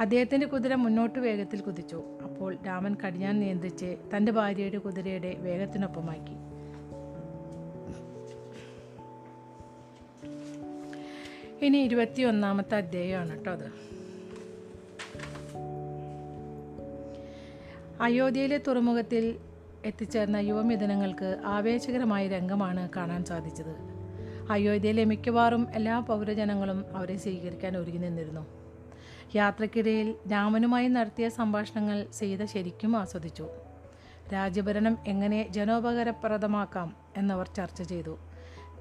അദ്ദേഹത്തിന്റെ 0.00 0.46
കുതിര 0.46 0.74
മുന്നോട്ട് 0.74 1.18
വേഗത്തിൽ 1.18 1.60
കുതിച്ചു. 1.60 2.02
അപ്പോൾ 2.22 2.56
രാമൻ 2.66 2.96
കടിഞ്ഞാൻ 3.06 3.40
നിയന്ത്രിച്ച് 3.40 3.96
തന്റെ 4.16 4.32
ഭാര്യയുടെ 4.32 4.78
കുതിരയുടെ 4.78 5.36
വേഗത്തിനൊപ്പമാക്കി. 5.38 6.39
ഇനി 11.62 11.78
ഇരുപത്തി 11.78 12.22
ഒന്നാമത്തെ 12.22 12.76
അധ്യായമാണ് 12.76 13.36
കേട്ടോ 13.36 13.52
അത്. 13.52 13.72
അയോധ്യയിലെ 18.02 18.58
തുറമുഖത്തിൽ 18.58 19.36
എത്തിച്ചേർന്ന 19.84 20.36
യുവമിഥുനങ്ങൾക്ക് 20.36 21.40
ആവേശകരമായ 21.44 22.28
രംഗമാണ് 22.28 22.88
കാണാൻ 22.96 23.24
സാധിച്ചത്. 23.24 23.76
അയോധ്യയിലെ 24.50 25.04
മിക്കവാറും 25.04 25.68
എല്ലാ 25.74 25.98
പൗരജനങ്ങളും 25.98 26.96
അവരെ 26.96 27.16
സ്വീകരിക്കാൻ 27.16 27.76
ഒരുങ്ങി 27.76 27.98
നിന്നിരുന്നു. 27.98 28.46
യാത്രക്കിടയിൽ 29.34 30.14
രാമനുമായി 30.32 30.88
നടത്തിയ 30.88 31.28
സംഭാഷണങ്ങൾ 31.28 32.06
സീത 32.12 32.44
ശരിക്കും 32.44 32.96
ആസ്വദിച്ചു. 32.96 33.48
രാജ്യഭരണം 34.32 34.98
എങ്ങനെ 35.06 35.48
ജനോപകാരപ്രദമാക്കാം 35.50 36.96
എന്നവർ 37.16 37.48
ചർച്ച 37.56 37.82
ചെയ്തു. 37.82 38.18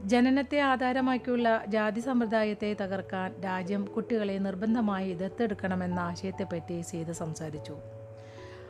ജനനത്തെ 0.03 0.57
ആധാരമാക്കിയുള്ള 0.59 1.63
ജാതി 1.67 1.99
സമ്പ്രദായത്തെ 1.99 2.75
തകർക്കാൻ 2.81 3.41
രാജ്യം 3.45 3.85
കുട്ടികളെ 3.85 4.37
നിർബന്ധമായി 4.37 5.13
ദത്തെടുക്കണമെന്ന 5.13 5.99
ആശയത്തെപ്പറ്റി 5.99 6.81
സീത 6.81 7.11
സംസാരിച്ചു. 7.11 7.77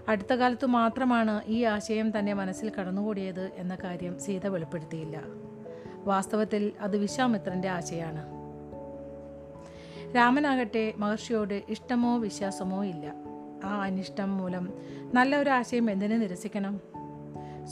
അടുത്ത 0.07 0.33
കാലത്തു 0.33 0.65
മാത്രമാണ് 0.65 1.41
ഈ 1.48 1.63
ആശയം 1.63 2.19
തന്നെ 2.19 2.33
മനസ്സിൽ 2.33 2.71
കടന്നുകൂടിയത് 2.79 3.51
എന്ന 3.55 3.77
കാര്യം 3.83 4.19
സീത 4.19 4.48
വെളിപ്പെടുത്തിയില്ല. 4.48 5.21
വാസ്തവത്തിൽ 6.03 6.71
അത് 6.79 6.98
വിശ്വാമിത്രന്റെ 6.98 7.67
ആശയാണ്. 7.67 8.39
രാമനാകട്ടെ 10.15 10.93
മഹർഷിയോട് 10.98 11.63
ഇഷ്ടമോ 11.69 12.17
വിശ്വാസമോ 12.17 12.86
ഇല്ല. 12.86 13.13
ആ 13.63 13.81
അനിഷ്ടം 13.81 14.38
മൂലം 14.38 14.74
നല്ല 15.13 15.36
ഒരു 15.36 15.50
ആശയം 15.50 15.91
എന്തിനു 15.91 16.17
നിരസിക്കണം? 16.17 16.81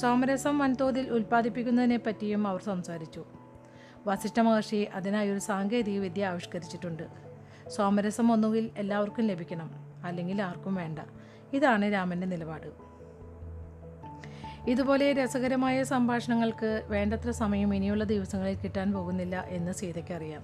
സോമരസം 0.02 0.58
വൻതോതിൽ 0.58 1.12
ഉൽപ്പാദിപ്പിക്കുന്നതിനെ 1.12 1.98
പറ്റിയും 1.98 2.48
അവർ 2.48 2.64
സംസാരിച്ചു. 2.64 3.26
വസിഷ്ഠ 4.08 4.40
മഹർഷി 4.40 4.88
അതിനായി 4.94 5.30
ഒരു 5.30 5.40
സാങ്കേതിക 5.40 6.00
വിദ്യ 6.00 6.26
ആവിഷ്കരിച്ചിട്ടുണ്ട്. 6.26 7.04
സോമരസം 7.70 8.32
ഒന്നുകിൽ 8.32 8.70
എല്ലാവർക്കും 8.78 9.28
ലഭിക്കണം 9.28 9.72
അല്ലെങ്കിൽ 10.04 10.42
ആർക്കും 10.42 10.76
വേണ്ട. 10.76 11.00
ഇതാണ് 11.54 11.94
രാമന്റെ 11.94 12.28
നിലപാട്. 12.28 12.88
ഇതുപോലെ 14.70 15.14
രസകരമായ 15.14 15.84
സംഭാഷണങ്ങൾക്ക് 15.84 16.84
വേണ്ടത്ര 16.88 17.32
സമയം 17.32 17.76
ഇനിയുള്ള 17.76 18.04
ദിവസങ്ങളിൽ 18.04 18.56
കിട്ടാൻ 18.56 18.94
പോകുന്നില്ല 18.94 19.46
എന്ന് 19.50 19.72
സീതയ്ക്കറിയാം 19.72 20.42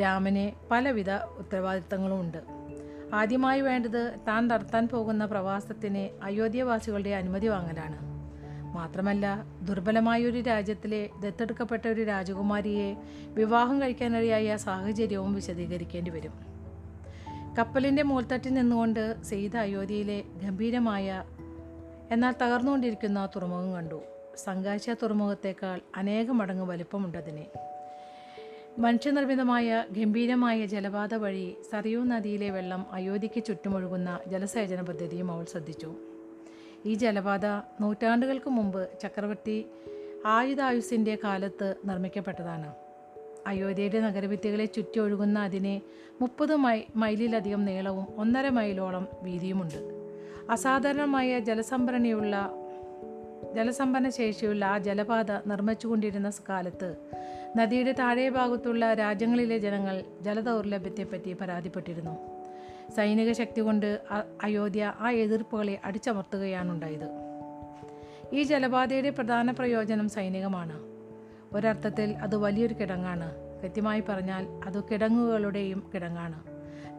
രാമന് 0.00 0.68
പലവിധ 0.70 1.10
ഉത്തരവാദിത്തങ്ങളും 1.10 2.20
ഉണ്ട്. 2.20 2.38
ആദ്യമായി 3.14 3.60
വേണ്ടത് 3.60 4.14
താൻ 4.28 4.48
നടത്താൻ 4.48 4.88
പോകുന്ന 4.88 5.24
പ്രവാസത്തിന് 5.24 6.24
അയോധ്യവാസികളുടെ 6.24 7.10
അനുമതി 7.10 7.46
വാങ്ങലാണ്. 7.46 8.15
മാത്രമല്ല 8.76 9.44
ദുർബലമായ 9.62 10.20
ഒരു 10.24 10.40
രാജ്യത്തിലെ 10.40 11.02
ദത്തെടുക്കപ്പെട്ട 11.20 11.88
ഒരു 11.88 12.02
രാജകുമാരിയെ 12.04 12.88
വിവാഹം 13.34 13.76
കഴിക്കാനിടയായ 13.82 14.56
സാഹചര്യവും 14.56 15.34
വിശദീകരിക്കേണ്ടി 15.34 16.10
വരും. 16.10 16.34
കപ്പലിന്റെ 17.58 18.02
മൂൽത്തട്ടിൽ 18.02 18.54
നിന്നുകൊണ്ട് 18.54 19.22
സെയ്ത 19.22 19.56
അയോധ്യയിലെ 19.56 20.18
ഗംഭീരമായ 20.42 21.24
എന്നാൽ 22.10 22.34
തകർന്നുകൊണ്ടിരിക്കുന്ന 22.42 23.28
തുറമുഖം 23.36 23.72
കണ്ടു. 23.72 24.00
സംഘാശ 24.44 24.90
തുറമുഖത്തേക്കാൾ 25.02 25.80
അനേകം 25.96 26.38
മടങ്ങ് 26.38 26.66
വലിപ്പമുണ്ടതിനെ. 26.66 27.46
മനുഷ്യനിർമ്മിതമായ 28.78 29.84
ഗംഭീരമായ 29.90 30.66
ജലപാത 30.66 31.14
വഴി 31.14 31.46
സറിയൂ 31.72 32.00
നദിയിലെ 32.04 32.50
വെള്ളം 32.50 32.82
അയോധ്യയ്ക്ക് 32.92 33.44
ചുറ്റുമൊഴുകുന്ന 33.44 34.10
ജലസേചന 34.26 34.80
പദ്ധതിയും 34.80 35.30
അവൾ 35.30 35.44
ശ്രദ്ധിച്ചു. 35.44 35.90
ഈ 36.86 36.94
ജലപാത 36.94 37.46
നൂറ്റാണ്ടുകൾക്ക് 37.80 38.50
മുമ്പ് 38.50 38.82
ചക്രവർത്തി 39.02 39.56
ആയുധായുസിന്റെ 40.26 41.18
കാലത്ത് 41.24 41.68
നിർമ്മിക്കപ്പെട്ടതാണ്. 41.84 42.68
അയോധ്യയുടെ 43.46 44.00
നഗരഭിത്തികളെ 44.00 44.64
ചുറ്റി 44.64 44.98
ഒഴുകുന്ന 44.98 45.38
അതിന് 45.38 45.74
മുപ്പത് 46.20 46.54
മൈ 46.56 46.78
മൈലിലധികം 46.96 47.64
നീളവും 47.64 48.06
ഒന്നര 48.18 48.48
മൈലോളം 48.48 49.04
വീതിയുമുണ്ട്. 49.22 49.80
അസാധാരണമായ 50.50 51.38
ജലസംഭരണിയുള്ള 51.40 52.34
ജലസമ്പന്ന 53.56 54.10
ശേഷിയുള്ള 54.10 54.64
ആ 54.64 54.78
ജലപാത 54.78 55.32
നിർമ്മിച്ചുകൊണ്ടിരുന്ന 55.32 56.30
കാലത്ത് 56.48 56.96
നദിയുടെ 57.56 57.92
താഴെ 57.92 58.28
ഭാഗത്തുള്ള 58.28 58.94
രാജ്യങ്ങളിലെ 58.94 59.58
ജനങ്ങൾ 59.58 60.04
ജലദൗർലഭ്യത്തെപ്പറ്റി 60.20 61.32
പരാതിപ്പെട്ടിരുന്നു. 61.32 62.42
സൈനിക 62.96 63.32
ശക്തി 63.32 63.60
കൊണ്ട് 63.60 64.00
അയോധ്യ 64.42 64.94
ആ 65.00 65.10
എതിർപ്പുകളെ 65.10 65.80
അടിച്ചമർത്തുകയാണുണ്ടായത്. 65.84 67.08
ഈ 68.32 68.42
ജലപാതയുടെ 68.42 69.10
പ്രധാന 69.10 69.50
പ്രയോജനം 69.50 70.08
സൈനികമാണ്. 70.08 70.80
ഒരർത്ഥത്തിൽ 71.52 72.16
അത് 72.16 72.36
വലിയൊരു 72.36 72.74
കിടങ്ങാണ്. 72.74 73.34
കൃത്യമായി 73.62 74.02
പറഞ്ഞാൽ 74.08 74.46
അത് 74.66 74.84
കിടങ്ങുകളുടെയും 74.84 75.90
കിടങ്ങാണ്. 75.94 76.42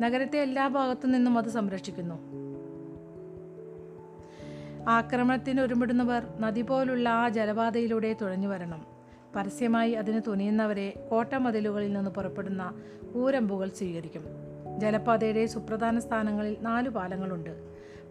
നഗരത്തെ 0.03 0.39
എല്ലാ 0.39 0.67
ഭാഗത്തു 0.67 1.07
നിന്നും 1.07 1.37
അത് 1.37 1.49
സംരക്ഷിക്കുന്നു. 1.49 2.46
ആക്രമണത്തിന് 4.87 5.61
ഒരുമിടുന്നവർ 5.61 6.23
നദി 6.39 6.61
പോലുള്ള 6.61 7.09
ആ 7.09 7.29
ജലപാതയിലൂടെ 7.29 8.15
തുഴഞ്ഞു 8.21 8.47
വരണം. 8.47 8.85
പരസ്യമായി 9.35 9.91
അതിന് 9.91 10.21
തുനിയുന്നവരെ 10.27 11.07
കോട്ടമതിലുകളിൽ 11.11 11.93
നിന്ന് 11.93 12.11
പുറപ്പെടുന്ന 12.11 12.73
ഊരമ്പുകൾ 13.15 13.69
സ്വീകരിക്കും. 13.69 14.25
ജലപാതയുടെ 14.77 15.45
സുപ്രധാന 15.45 15.99
സ്ഥാനങ്ങളിൽ 15.99 16.57
നാലു 16.61 16.89
പാലങ്ങളുണ്ട്. 16.89 17.49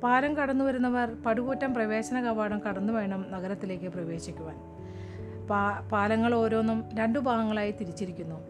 പാലം 0.03 0.37
കടന്നു 0.37 0.65
വരുന്നവർ 0.65 1.23
പടുകൂറ്റം 1.27 1.75
പ്രവേശന 1.75 2.21
കവാടം 2.21 2.59
കടന്നു 2.59 2.93
വേണം 2.93 3.27
നഗരത്തിലേക്ക് 3.31 3.89
പ്രവേശിക്കുവാൻ. 3.89 4.57
പാ 5.47 5.89
പാലങ്ങൾ 5.93 6.35
ഓരോന്നും 6.35 6.85
രണ്ടു 6.95 7.19
ഭാഗങ്ങളായി 7.19 7.71
തിരിച്ചിരിക്കുന്നു. 7.71 8.41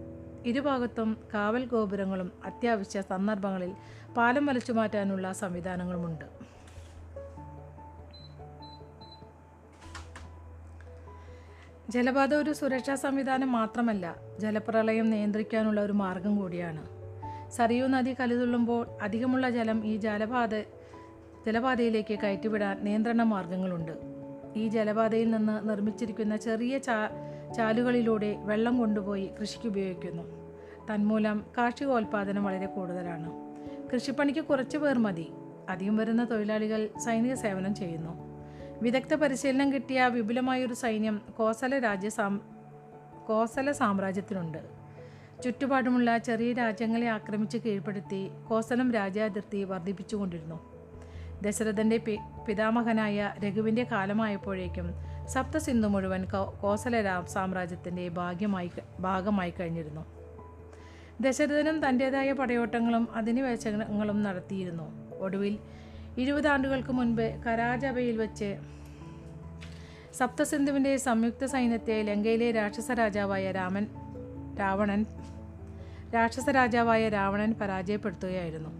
ഇരുഭാഗത്തും 0.47 1.17
കാവൽ 1.35 1.67
ഗോപുരങ്ങളും 1.67 2.33
അത്യാവശ്യ 2.45 3.01
സന്ദർഭങ്ങളിൽ 3.01 3.73
പാലം 4.17 4.47
വലിച്ചു 4.47 4.73
മാറ്റാനുള്ള 4.73 5.33
സംവിധാനങ്ങളുമുണ്ട്. 5.33 6.46
ജലപാത 11.89 12.35
ഒരു 12.35 12.53
സുരക്ഷാ 12.53 12.95
സംവിധാനം 12.95 13.53
മാത്രമല്ല 13.53 14.17
ജലപ്രളയം 14.41 15.11
നിയന്ത്രിക്കാനുള്ള 15.11 15.81
ഒരു 15.81 15.93
മാർഗം 15.93 16.37
കൂടിയാണ്. 16.37 16.87
സറിയൂ 17.51 17.87
നദി 17.87 18.15
കലുതുള്ളുമ്പോൾ 18.21 18.87
അധികമുള്ള 19.03 19.51
ജലം 19.51 19.87
ഈ 19.87 19.97
ജലപാത 19.97 20.61
ജലപാതയിലേക്ക് 21.47 22.19
കയറ്റിവിടാൻ 22.19 22.85
നിയന്ത്രണ 22.85 23.23
മാർഗങ്ങളുണ്ട്. 23.23 23.93
ഈ 24.57 24.69
ജലപാതയിൽ 24.69 25.31
നിന്ന് 25.31 25.69
നിർമ്മിച്ചിരിക്കുന്ന 25.69 26.37
ചെറിയ 26.37 26.79
ചാ 26.79 27.11
ചാലുകളിലൂടെ 27.57 28.37
വെള്ളം 28.45 28.79
കൊണ്ടുപോയി 28.79 29.31
കൃഷിക്ക് 29.41 29.67
ഉപയോഗിക്കുന്നു. 29.67 30.23
തന്മൂലം 30.91 31.45
കാർഷികോൽപാദനം 31.59 32.45
വളരെ 32.45 32.67
കൂടുതലാണ്. 32.67 33.33
കൃഷിപ്പണിക്ക് 33.93 34.41
കുറച്ച് 34.41 34.79
പേർ 34.79 34.99
മതി. 34.99 35.33
അധികം 35.69 35.97
വരുന്ന 35.97 36.31
തൊഴിലാളികൾ 36.31 36.89
സൈനിക 37.05 37.35
സേവനം 37.35 37.75
ചെയ്യുന്നു. 37.75 38.26
വിദഗ്ധ 38.83 39.15
പരിശീലനം 39.15 39.73
കിട്ടിയ 39.73 40.07
വിപുലമായൊരു 40.07 40.75
സൈന്യം 40.75 41.23
കോസല 41.39 41.79
രാജ്യ 41.79 42.09
സാം 42.09 42.41
കോസല 43.27 43.73
സാമ്രാജ്യത്തിനുണ്ട്. 43.73 44.59
ചുറ്റുപാടുമുള്ള 45.45 46.19
ചെറിയ 46.19 46.53
രാജ്യങ്ങളെ 46.53 47.07
ആക്രമിച്ച് 47.07 47.59
കീഴ്പ്പെടുത്തി 47.59 48.31
കോസലം 48.49 48.93
രാജ്യാതിർത്തി 48.93 49.65
വർദ്ധിപ്പിച്ചുകൊണ്ടിരുന്നു. 49.65 50.77
ദശരഥന്റെ 51.43 51.97
പി 51.97 52.19
പിതാമഹനായ 52.49 53.35
രഘുവിന്റെ 53.45 53.85
കാലമായപ്പോഴേക്കും 53.85 54.91
സപ്തസിന്ധു 55.29 55.89
മുഴുവൻ 55.89 56.27
കോസല 56.61 57.23
സാമ്രാജ്യത്തിന്റെ 57.29 58.09
ഭാഗ്യമായി 58.09 58.71
ഭാഗമായി 59.01 59.51
കഴിഞ്ഞിരുന്നു. 59.51 60.07
ദശരഥനും 61.21 61.89
തന്റേതായ 61.89 62.33
പടയോട്ടങ്ങളും 62.33 63.09
അധിനിവേശങ്ങളും 63.15 64.23
നടത്തിയിരുന്നു. 64.23 65.17
ഒടുവിൽ 65.19 65.59
ഇരുപത് 66.19 66.49
ആണ്ടുകൾക്ക് 66.49 66.93
മുൻപ് 66.93 67.45
കരാജബയിൽ 67.47 68.17
വെച്ച് 68.17 68.57
സപ്തസിന്ധുവിന്റെ 70.15 70.97
സംയുക്ത 70.97 71.45
സൈന്യത്തെ 71.45 72.03
ലങ്കയിലെ 72.03 72.51
രാക്ഷസ 72.51 72.91
രാജാവായ 72.91 73.53
രാമൻ 73.53 73.87
രാവണൻ 74.61 75.07
രാക്ഷസ 76.15 76.49
രാജാവായ 76.49 77.09
രാവണൻ 77.09 77.55
പരാജയപ്പെടുത്തുകയായിരുന്നു. 77.61 78.71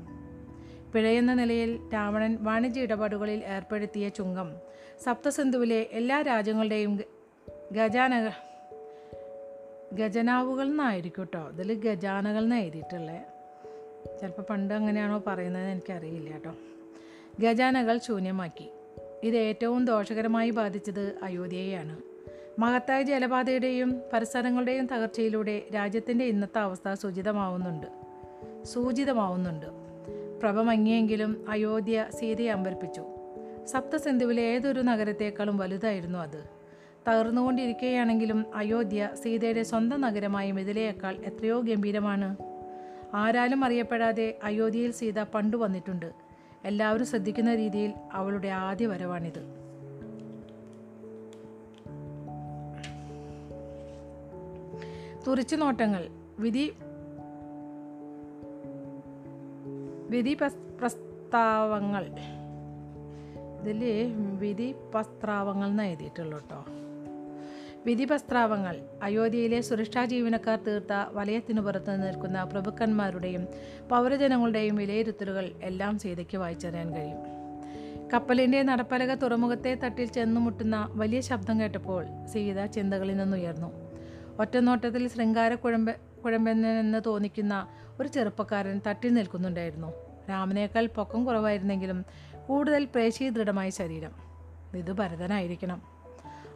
പിഴയെന്ന 0.95 1.35
നിലയിൽ 1.35 1.91
രാവണൻ 1.95 2.39
വാണിജ്യ 2.41 2.83
ഇടപാടുകളിൽ 2.83 3.45
ഏർപ്പെടുത്തിയ 3.45 4.09
ചുങ്കം 4.09 4.53
സപ്തസിന്ധുവിലെ 5.05 5.87
എല്ലാ 5.93 6.23
രാജ്യങ്ങളുടെയും 6.23 7.01
ഗജാന 7.73 8.31
ഗജനാവുകൾ 9.93 10.67
എന്നായിരിക്കും 10.67 11.29
കേട്ടോ 11.33 11.49
ഇതിൽ 11.49 11.75
ഗജാനകൾ 11.75 12.43
എന്ന് 12.43 12.57
എഴുതിയിട്ടുള്ളത് 12.57 13.21
ചിലപ്പോൾ 14.21 14.43
പണ്ട് 14.43 14.75
അങ്ങനെയാണോ 14.75 15.23
പറയുന്നത് 15.27 15.69
എനിക്കറിയില്ല 15.69 16.31
കേട്ടോ. 16.31 16.55
ഗജാനകൾ 17.41 17.99
ശൂന്യമാക്കി. 17.99 18.71
ഇത് 19.23 19.37
ഏറ്റവും 19.37 19.85
ദോഷകരമായി 19.85 20.51
ബാധിച്ചത് 20.51 21.19
അയോധ്യയെയാണ്. 21.23 21.99
മഹത്തായ 22.59 23.03
ജലപാതയുടെയും 23.03 24.01
പരിസരങ്ങളുടെയും 24.13 24.87
തകർച്ചയിലൂടെ 24.87 25.63
രാജ്യത്തിന്റെ 25.75 26.25
ഇന്നത്തെ 26.25 26.59
അവസ്ഥ 26.59 26.93
സൂചിതമാവുന്നുണ്ട്. 26.93 27.87
സൂചിതമാവുന്നുണ്ട്. 28.65 29.67
പ്രഭ 30.41 30.61
മങ്ങിയെങ്കിലും 30.61 31.45
അയോധ്യ 31.49 32.07
സീതയെ 32.11 32.49
അമ്പരിപ്പിച്ചു 32.49 33.03
സപ്തസിന്ധുവിലെ 33.65 34.43
ഏതൊരു 34.43 34.81
നഗരത്തേക്കാളും 34.81 35.57
വലുതായിരുന്നു 35.57 36.19
അത്. 36.19 36.49
തകർന്നുകൊണ്ടിരിക്കുകയാണെങ്കിലും 37.09 38.47
അയോധ്യ 38.55 39.11
സീതയുടെ 39.15 39.63
സ്വന്തം 39.63 40.01
നഗരമായ 40.01 40.53
മിഥിലയേക്കാൾ 40.53 41.15
എത്രയോ 41.15 41.61
ഗംഭീരമാണ്. 41.61 42.37
ആരാലും 43.15 43.65
അറിയപ്പെടാതെ 43.65 44.39
അയോധ്യയിൽ 44.43 44.91
സീത 44.91 45.23
പണ്ടു 45.23 45.57
വന്നിട്ടുണ്ട്. 45.57 46.26
എല്ലാവരും 46.67 47.07
ശ്രദ്ധിക്കുന്ന 47.07 47.55
രീതിയിൽ 47.55 47.95
അവളുടെ 48.13 48.49
ആദ്യ 48.49 48.87
വരവാണിത്. 48.87 49.43
തുറിച്ചു 55.27 55.57
നോട്ടങ്ങൾ. 55.57 56.09
വിധി 56.39 56.73
വിധി 60.11 60.35
പ്രസ്താവങ്ങൾ. 60.81 62.05
ഇതിൽ 63.63 64.13
വിധി 64.39 64.73
പ്രസ്താവങ്ങൾ 64.73 65.67
എന്ന് 65.67 65.83
എഴുതിയിട്ടുള്ളൂ 65.83 66.41
കേട്ടോ. 66.41 66.65
വിധി 67.87 68.05
പ്രസ്താവങ്ങൾ 68.05 68.81
അയോധ്യയിലെ 69.03 69.61
സുരക്ഷാ 69.61 70.05
ജീവനക്കാർ 70.05 70.59
തീർത്ത 70.59 70.93
വലയത്തിനു 71.13 71.61
പുറത്ത് 71.61 72.07
നിൽക്കുന്ന 72.07 72.45
പ്രഭുക്കന്മാരുടെയും 72.45 73.47
പൗരജനങ്ങളുടെയും 73.91 74.77
വിലയിരുത്തലുകൾ 74.77 75.53
എല്ലാം 75.63 75.99
സീതയ്ക്ക് 75.99 76.37
വായിച്ചറിയാൻ 76.37 76.95
കഴിയും. 76.95 77.17
കപ്പലിന്റെ 78.15 78.63
നടപ്പലക 78.63 79.15
തുറമുഖത്തെ 79.15 79.75
തട്ടിൽ 79.75 80.07
ചെന്നുമുട്ടുന്ന 80.07 80.89
വലിയ 80.91 81.21
ശബ്ദം 81.21 81.61
കേട്ടപ്പോൾ 81.61 82.07
സീത 82.27 82.67
ചിന്തകളിൽ 82.67 83.17
നിന്നുയർന്നു. 83.17 83.73
ഒറ്റനോട്ടത്തിൽ 84.39 85.09
ശൃംഗാര 85.09 85.55
കുഴമ്പ 85.55 85.91
കുഴമ്പെന്ന് 86.25 87.01
തോന്നിക്കുന്ന 87.07 87.67
ഒരു 88.01 88.09
ചെറുപ്പക്കാരൻ 88.09 88.81
തട്ടിൽ 88.87 89.15
നിൽക്കുന്നുണ്ടായിരുന്നു. 89.15 89.93
രാമനേക്കാൾ 90.31 90.87
പൊക്കം 90.87 91.25
കുറവായിരുന്നെങ്കിലും 91.25 92.05
കൂടുതൽ 92.47 92.85
പ്രേശീദൃഢമായ 92.85 93.71
ശരീരം. 93.71 94.11
ഇത് 94.75 94.93
ഭരതനായിരിക്കണം. 94.93 95.83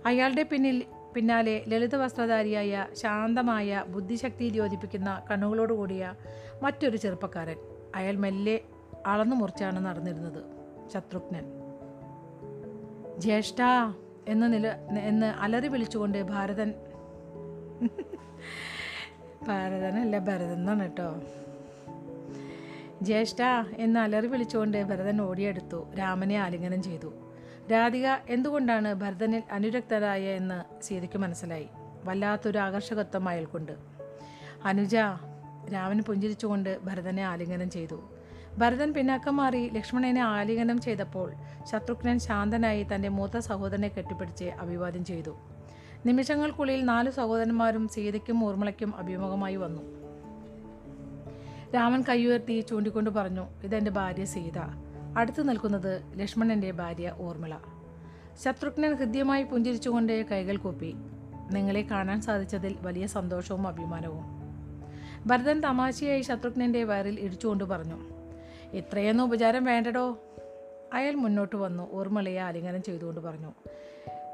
അയാളുടെ 0.06 0.42
പിന്നിൽ 0.42 0.82
പിന്നാലെ 1.14 1.64
ലളിത 1.68 1.94
വസ്ത്രധാരിയായ 1.94 2.86
ശാന്തമായ 2.92 3.84
ബുദ്ധിശക്തി 3.88 4.48
ദ്യോതിപ്പിക്കുന്ന 4.48 5.22
കണ്ണുകളോടുകൂടിയ 5.30 6.14
മറ്റൊരു 6.62 6.96
ചെറുപ്പക്കാരൻ. 6.96 7.56
അയാൾ 7.94 8.16
മെല്ലെ 8.16 8.60
അളന്നു 9.06 9.36
മുറിച്ചാണ് 9.36 9.86
നടന്നിരുന്നത്. 9.86 10.44
ശത്രുഘ്നൻ. 10.94 11.44
ജ്യേഷ്ഠ 13.20 13.62
എന്ന് 14.28 14.52
നില 14.52 14.68
എന്ന് 15.00 15.26
അലറി 15.26 15.68
വിളിച്ചുകൊണ്ട് 15.68 16.22
ഭാരതൻ. 16.22 16.74
ഭാരതനല്ല 19.48 20.18
ഭരതൻ 20.18 20.52
എന്നാണ് 20.52 20.82
കേട്ടോ. 20.82 21.22
ജ്യേഷ്ഠ 23.02 23.42
എന്ന് 23.76 24.00
അലറി 24.00 24.26
വിളിച്ചുകൊണ്ട് 24.26 24.82
ഭരതൻ 24.82 25.22
ഓടിയെടുത്തു. 25.22 25.86
രാമനെ 25.98 26.34
ആലിംഗനം 26.34 26.82
ചെയ്തു. 26.82 27.29
രാധിക 27.70 28.06
എന്തുകൊണ്ടാണ് 28.06 28.94
ഭരതനിൽ 28.94 29.42
അനുരക്തരായ 29.52 30.22
എന്ന് 30.22 30.82
സീതയ്ക്ക് 30.82 31.18
മനസ്സിലായി. 31.18 31.66
വല്ലാത്തൊരു 32.04 32.58
ആകർഷകത്വം 32.58 33.28
അയാൾക്കുണ്ട്. 33.28 33.72
അനുജ 34.64 34.96
രാമൻ 35.72 36.02
പുഞ്ചിരിച്ചുകൊണ്ട് 36.02 36.78
ഭരതനെ 36.84 37.22
ആലിംഗനം 37.22 37.70
ചെയ്തു. 37.70 38.00
ഭരതൻ 38.58 38.92
പിന്നാക്കം 38.92 39.36
മാറി 39.36 39.68
ലക്ഷ്മണനെ 39.68 40.20
ആലിംഗനം 40.20 40.80
ചെയ്തപ്പോൾ 40.80 41.32
ശത്രുഘ്നൻ 41.72 42.18
ശാന്തനായി 42.18 42.86
തന്റെ 42.94 43.08
മൂത്ത 43.08 43.38
സഹോദരനെ 43.38 43.88
കെട്ടിപ്പിടിച്ച് 43.88 44.44
അഭിവാദ്യം 44.44 45.04
ചെയ്തു. 45.04 45.36
നിമിഷങ്ങൾക്കുള്ളിൽ 46.06 46.84
നാല് 46.84 47.10
സഹോദരന്മാരും 47.10 47.88
സീതയ്ക്കും 47.88 48.44
ഊർമിളയ്ക്കും 48.44 48.96
അഭിമുഖമായി 48.96 49.56
വന്നു. 49.56 49.82
രാമൻ 51.74 52.02
കൈയുയർത്തി 52.08 52.60
ചൂണ്ടിക്കൊണ്ട് 52.60 53.10
പറഞ്ഞു 53.10 53.46
ഇതെന്റെ 53.64 53.90
ഭാര്യ 53.90 54.24
സീത. 54.24 54.89
അടുത്തു 55.16 55.42
നിൽക്കുന്നത് 55.42 56.02
ലക്ഷ്മണന്റെ 56.14 56.70
ഭാര്യ 56.70 57.14
ഊർമിള. 57.20 57.56
ശത്രുഘ്നൻ 58.44 58.94
ഹൃദ്യമായി 58.94 59.42
പുഞ്ചിരിച്ചുകൊണ്ട് 59.42 60.26
കൈകൾ 60.26 60.56
കൂപ്പി. 60.56 60.94
നിങ്ങളെ 61.52 61.82
കാണാൻ 61.82 62.20
സാധിച്ചതിൽ 62.20 62.76
വലിയ 62.82 63.06
സന്തോഷവും 63.06 63.66
അഭിമാനവും. 63.66 64.24
ഭരതൻ 65.26 65.60
തമാശയായി 65.60 66.22
ശത്രുഘ്നന്റെ 66.22 66.84
വയറിൽ 66.84 67.20
ഇടിച്ചുകൊണ്ട് 67.20 67.64
പറഞ്ഞു 67.64 67.98
ഇത്രയൊന്നും 68.72 69.24
ഉപചാരം 69.24 69.64
വേണ്ടടോ. 69.64 70.18
അയാൾ 70.92 71.14
മുന്നോട്ട് 71.14 71.56
വന്നു 71.56 71.92
ഊർമിളയെ 71.92 72.38
ആലിംഗനം 72.38 72.82
ചെയ്തുകൊണ്ട് 72.82 73.20
പറഞ്ഞു 73.20 73.52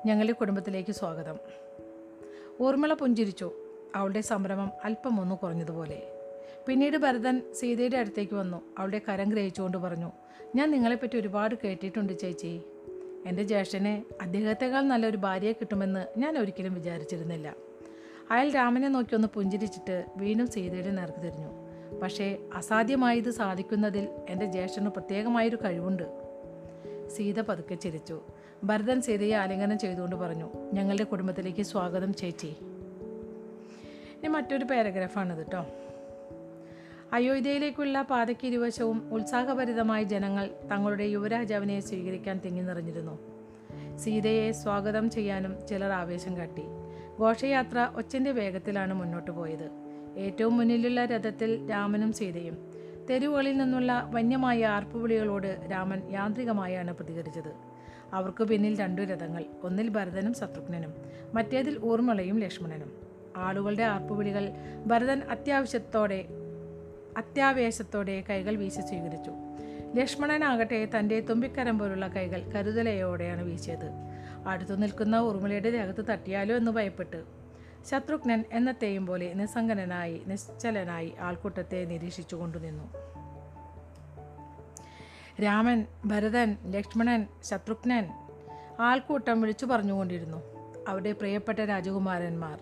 ഞങ്ങളുടെ 0.07 0.33
കുടുംബത്തിലേക്ക് 0.33 0.93
സ്വാഗതം. 0.93 1.37
ഊർമിള 2.61 2.93
പുഞ്ചിരിച്ചു 2.93 3.53
അവളുടെ 3.97 4.21
സംരംഭം 4.21 4.71
അല്പമൊന്നു 4.85 5.35
കുറഞ്ഞതുപോലെ. 5.35 6.03
പിന്നീട് 6.69 6.97
ഭരതൻ 6.97 7.43
സീതയുടെ 7.53 7.97
അടുത്തേക്ക് 7.97 8.35
വന്നു 8.35 8.63
അവളുടെ 8.79 9.01
കരം 9.09 9.29
ഗ്രഹിച്ചുകൊണ്ട് 9.29 9.77
പറഞ്ഞു 9.77 10.13
ഞാൻ 10.55 10.71
നിങ്ങളെപ്പറ്റി 10.71 11.19
ഒരുപാട് 11.19 11.55
കേട്ടിട്ടുണ്ട് 11.65 12.19
ചേച്ചി. 12.19 12.61
എന്റെ 13.27 13.43
ജ്യേഷ്ഠന് 13.43 14.23
അദ്ദേഹത്തെക്കാൾ 14.23 14.81
നല്ലൊരു 14.81 15.17
ഭാര്യയെ 15.17 15.53
കിട്ടുമെന്ന് 15.53 16.07
ഞാൻ 16.19 16.39
ഒരിക്കലും 16.39 16.75
വിചാരിച്ചിരുന്നില്ല. 16.75 17.55
അയാൾ 18.31 18.51
രാമനെ 18.51 18.89
നോക്കി 18.89 19.15
ഒന്ന് 19.15 19.29
പുഞ്ചിരിച്ചിട്ട് 19.29 20.05
വീണ്ടും 20.17 20.47
സീതയുടെ 20.47 20.91
നേർക്ക് 20.91 21.19
തിരിഞ്ഞു. 21.19 21.49
പക്ഷേ 22.03 22.39
അസാധ്യമായത് 22.55 23.31
സാധിക്കുന്നതിൽ 23.31 24.09
എന്റെ 24.29 24.47
ജ്യേഷ്ഠന് 24.47 24.89
പ്രത്യേകമായൊരു 24.89 25.57
കഴിവുണ്ട്. 25.65 26.03
സീത 27.09 27.41
പതുക്കെ 27.41 27.75
ചിരിച്ചു. 27.75 28.21
ഭരതൻ 28.65 29.01
സീതയെ 29.01 29.35
ആലിംഗനം 29.35 29.79
ചെയ്തുകൊണ്ട് 29.79 30.17
പറഞ്ഞു 30.17 30.51
ഞങ്ങളുടെ 30.73 31.05
കുടുംബത്തിലേക്ക് 31.05 31.63
സ്വാഗതം 31.63 32.15
ചേച്ചി. 32.15 32.57
ഇനി 34.17 34.29
മറ്റൊരു 34.29 34.65
പാരഗ്രാഫാണിത് 34.65 35.39
കേട്ടോ 35.39 35.67
അയോധ്യയിലേക്കുള്ള 37.13 38.03
പാതയ്ക്ക് 38.03 38.47
ഇരുവശവും 38.47 39.15
ഉത്സാഹഭരിതമായ 39.15 40.03
ജനങ്ങൾ 40.03 40.51
തങ്ങളുടെ 40.73 41.05
യുവരാജാവിനെ 41.05 41.81
സ്വീകരിക്കാൻ 41.81 42.41
തിങ്ങി 42.45 42.63
നിറഞ്ഞിരുന്നു. 42.63 43.19
സീതയെ 43.97 44.53
സ്വാഗതം 44.53 45.11
ചെയ്യാനും 45.11 45.67
ചിലർ 45.67 45.93
ആവേശം 45.93 46.37
കാട്ടി. 46.37 46.63
ഘോഷയാത്ര 47.21 47.89
ഒച്ചന്റെ 47.97 48.31
വേഗത്തിലാണ് 48.31 48.95
മുന്നോട്ട് 48.95 49.31
പോയത്. 49.31 49.71
ഏറ്റവും 50.17 50.57
മുന്നിലുള്ള 50.57 51.05
രഥത്തിൽ 51.05 51.71
രാമനും 51.71 52.13
സീതയും 52.13 52.73
തെരുവുകളിൽ 53.11 53.57
നിന്നുള്ള 53.57 54.11
വന്യമായ 54.15 54.67
ആർപ്പുവിളികളോട് 54.67 55.69
രാമൻ 55.73 56.03
യാന്ത്രികമായാണ് 56.11 56.93
പ്രതികരിച്ചത്. 56.93 57.53
അവർക്ക് 58.13 58.45
പിന്നിൽ 58.45 58.79
രണ്ടു 58.81 59.03
രഥങ്ങൾ 59.03 59.45
ഒന്നിൽ 59.63 59.89
ഭരതനും 59.89 60.35
ശത്രുഘ്നനും 60.35 60.95
മറ്റേതിൽ 61.35 61.85
ഊർമിളയും 61.85 62.39
ലക്ഷ്മണനും. 62.39 62.93
ആളുകളുടെ 63.37 63.83
ആർപ്പുവിളികൾ 63.83 64.53
ഭരതൻ 64.87 65.23
അത്യാവശ്യത്തോടെ 65.31 66.25
അത്യാവേശത്തോടെ 67.17 68.25
കൈകൾ 68.31 68.57
വീശി 68.57 68.81
സ്വീകരിച്ചു. 68.81 69.31
ലക്ഷ്മണനാകട്ടെ 69.95 70.89
തന്റെ 70.99 71.21
തുമ്പിക്കരം 71.21 71.79
പോലുള്ള 71.79 72.09
കൈകൾ 72.09 72.41
കരുതലയോടെയാണ് 72.41 73.43
വീശിയത്. 73.43 73.91
അടുത്തു 74.47 74.73
നിൽക്കുന്ന 74.73 75.19
ഉറുമിളയുടെ 75.19 75.71
രകത്ത് 75.71 76.05
തട്ടിയാലോ 76.11 76.57
എന്ന് 76.57 76.71
ഭയപ്പെട്ട്. 76.71 77.25
ശത്രുഘ്നൻ 77.91 78.45
എന്നത്തെയും 78.53 79.07
പോലെ 79.07 79.33
നിസ്സംഗനായി 79.33 80.23
നിശ്ചലനായി 80.27 81.15
ആൾക്കൂട്ടത്തെ 81.21 81.85
നിരീക്ഷിച്ചു 81.85 82.37
കൊണ്ടുനിന്നു 82.37 82.93
രാമൻ 85.43 85.87
ഭരതൻ 86.05 86.57
ലക്ഷ്മണൻ 86.67 87.27
ശത്രുഘ്നൻ 87.45 88.09
ആൾക്കൂട്ടം 88.81 89.41
വിളിച്ചു 89.41 89.67
പറഞ്ഞുകൊണ്ടിരുന്നു. 89.67 90.43
അവരുടെ 90.89 91.13
പ്രിയപ്പെട്ട 91.13 91.59
രാജകുമാരന്മാർ 91.59 92.61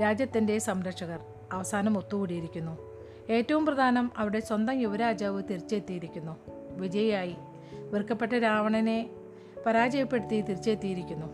രാജ്യത്തിന്റെ 0.00 0.58
സംരക്ഷകർ 0.58 1.20
അവസാനം 1.52 1.98
ഒത്തുകൂടിയിരിക്കുന്നു. 1.98 2.85
ഏറ്റവും 3.30 3.66
പ്രധാനം 3.66 4.12
അവിടെ 4.16 4.40
സ്വന്തം 4.40 4.72
യുവരാജാവ് 4.72 5.42
തിരിച്ചെത്തിയിരിക്കുന്നു. 5.50 6.36
വിജയിയായി. 6.76 7.36
വെറുക്കപ്പെട്ട 7.72 8.32
രാവണനെ 8.32 9.10
പരാജയപ്പെടുത്തി 9.66 10.40
തിരിച്ചെത്തിയിരിക്കുന്നു. 10.40 11.26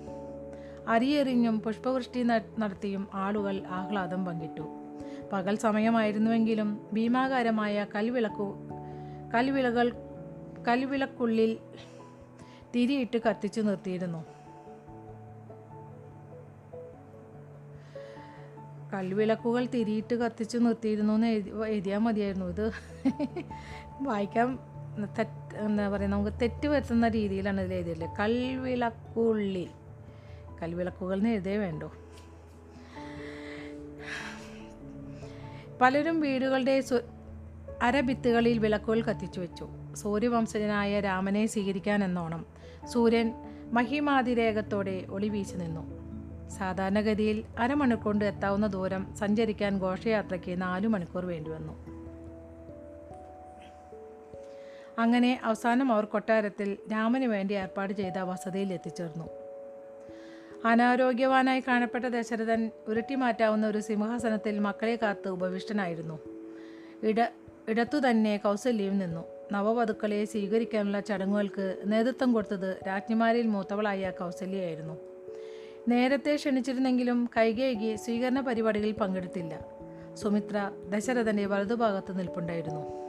അരിയെറിഞ്ഞും 0.88 1.60
പുഷ്പവൃഷ്ടി 1.60 2.22
നടത്തിയും 2.58 3.08
ആളുകൾ 3.14 3.62
ആഹ്ലാദം 3.66 4.24
പങ്കിട്ടു. 4.24 4.62
പകൽ 5.32 5.56
സമയമായിരുന്നുവെങ്കിലും 5.56 6.86
ഭീമാകാരമായ 6.92 7.86
കൽവിളക്കു 7.94 8.54
കൽവിളകൾ 9.34 9.92
കൽവിളക്കുള്ളിൽ 10.68 11.58
തിരിയിട്ട് 12.74 13.18
കത്തിച്ചു 13.28 13.60
നിർത്തിയിരുന്നു. 13.60 14.24
കൽവിളക്കുകൾ 18.92 19.66
തിരിയിട്ട് 19.66 20.14
കത്തിച്ചു 20.14 20.58
നിർത്തിയിരുന്നു 20.58 21.12
എന്ന് 21.12 21.26
എഴുതി 21.26 21.50
എഴുതിയാൽ 21.66 21.98
മതിയായിരുന്നു. 21.98 22.46
ഇത് 22.46 22.72
വായിക്കാൻ 24.00 24.58
തെറ്റ് 25.18 25.56
എന്താ 25.56 25.88
പറയുക 25.88 26.10
നമുക്ക് 26.10 26.30
തെറ്റ് 26.42 26.66
വരുത്തുന്ന 26.66 27.08
രീതിയിലാണ് 27.08 27.60
ഇതിൽ 27.60 27.74
എഴുതിയില്ലേ 27.74 28.14
കൽവിളക്കുള്ളിൽ 28.20 29.68
കൽവിളക്കുകൾ 30.62 31.16
എന്ന് 31.16 31.28
എഴുതേ 31.28 31.56
വേണ്ടോ. 31.56 31.92
പലരും 35.80 36.20
വീടുകളുടെ 36.20 36.84
അരഭിത്തുകളിൽ 37.82 38.58
വിളക്കുകൾ 38.58 39.02
കത്തിച്ചു 39.02 39.40
വെച്ചു. 39.40 39.68
സൂര്യവംശജനായ 39.94 41.00
രാമനെ 41.00 41.46
സ്വീകരിക്കാൻ 41.46 42.04
എന്നോണം. 42.04 42.46
സൂര്യൻ 42.92 43.34
മഹിമാതിരേകത്തോടെ 43.72 45.06
ഒളി 45.10 45.28
വീശി 45.28 45.56
നിന്നു. 45.56 46.01
സാധാരണഗതിയിൽ 46.58 47.44
അരമണിക്കൊണ്ട് 47.58 48.24
എത്താവുന്ന 48.24 48.66
ദൂരം 48.66 49.14
സഞ്ചരിക്കാൻ 49.14 49.78
ഘോഷയാത്രയ്ക്ക് 49.78 50.62
നാലു 50.62 50.88
മണിക്കൂർ 50.88 51.26
വേണ്ടിവന്നു. 51.26 52.02
അങ്ങനെ 54.98 55.40
അവസാനം 55.44 55.92
അവർ 55.92 56.04
കൊട്ടാരത്തിൽ 56.04 56.78
രാമന് 56.92 57.24
വേണ്ടി 57.24 57.54
ഏർപ്പാട് 57.54 57.92
ചെയ്ത 57.92 58.18
വസതിയിൽ 58.18 58.72
എത്തിച്ചേർന്നു. 58.72 59.28
അനാരോഗ്യവാനായി 60.64 61.60
കാണപ്പെട്ട 61.60 62.04
ദശരഥൻ 62.04 62.70
ഉരുട്ടി 62.88 63.14
മാറ്റാവുന്ന 63.14 63.66
ഒരു 63.66 63.80
സിംഹാസനത്തിൽ 63.80 64.58
മക്കളെ 64.58 64.98
കാത്ത് 65.02 65.28
ഉപവിഷ്ടനായിരുന്നു. 65.28 66.18
ഇട 67.02 67.20
ഇടത്തു 67.68 67.98
തന്നെ 67.98 68.40
നിന്നു. 68.98 69.24
നവവധുക്കളെ 69.52 70.24
സ്വീകരിക്കാനുള്ള 70.24 71.00
ചടങ്ങുകൾക്ക് 71.00 71.82
നേതൃത്വം 71.86 72.32
കൊടുത്തത് 72.32 72.80
രാജ്ഞിമാരിൽ 72.86 73.46
മൂത്തവളായ 73.46 74.12
കൗസല്യയായിരുന്നു 74.20 75.11
നേരത്തെ 75.88 76.36
ക്ഷണിച്ചിരുന്നെങ്കിലും 76.36 77.30
കൈകേകി 77.36 77.96
സ്വീകരണ 77.96 78.40
പരിപാടികളിൽ 78.40 78.92
പങ്കെടുത്തില്ല. 78.92 79.60
സുമിത്ര 80.14 80.70
ദശരഥന്റെ 80.88 81.46
വലതുഭാഗത്ത് 81.46 82.18
നിൽപ്പുണ്ടായിരുന്നു. 82.18 83.02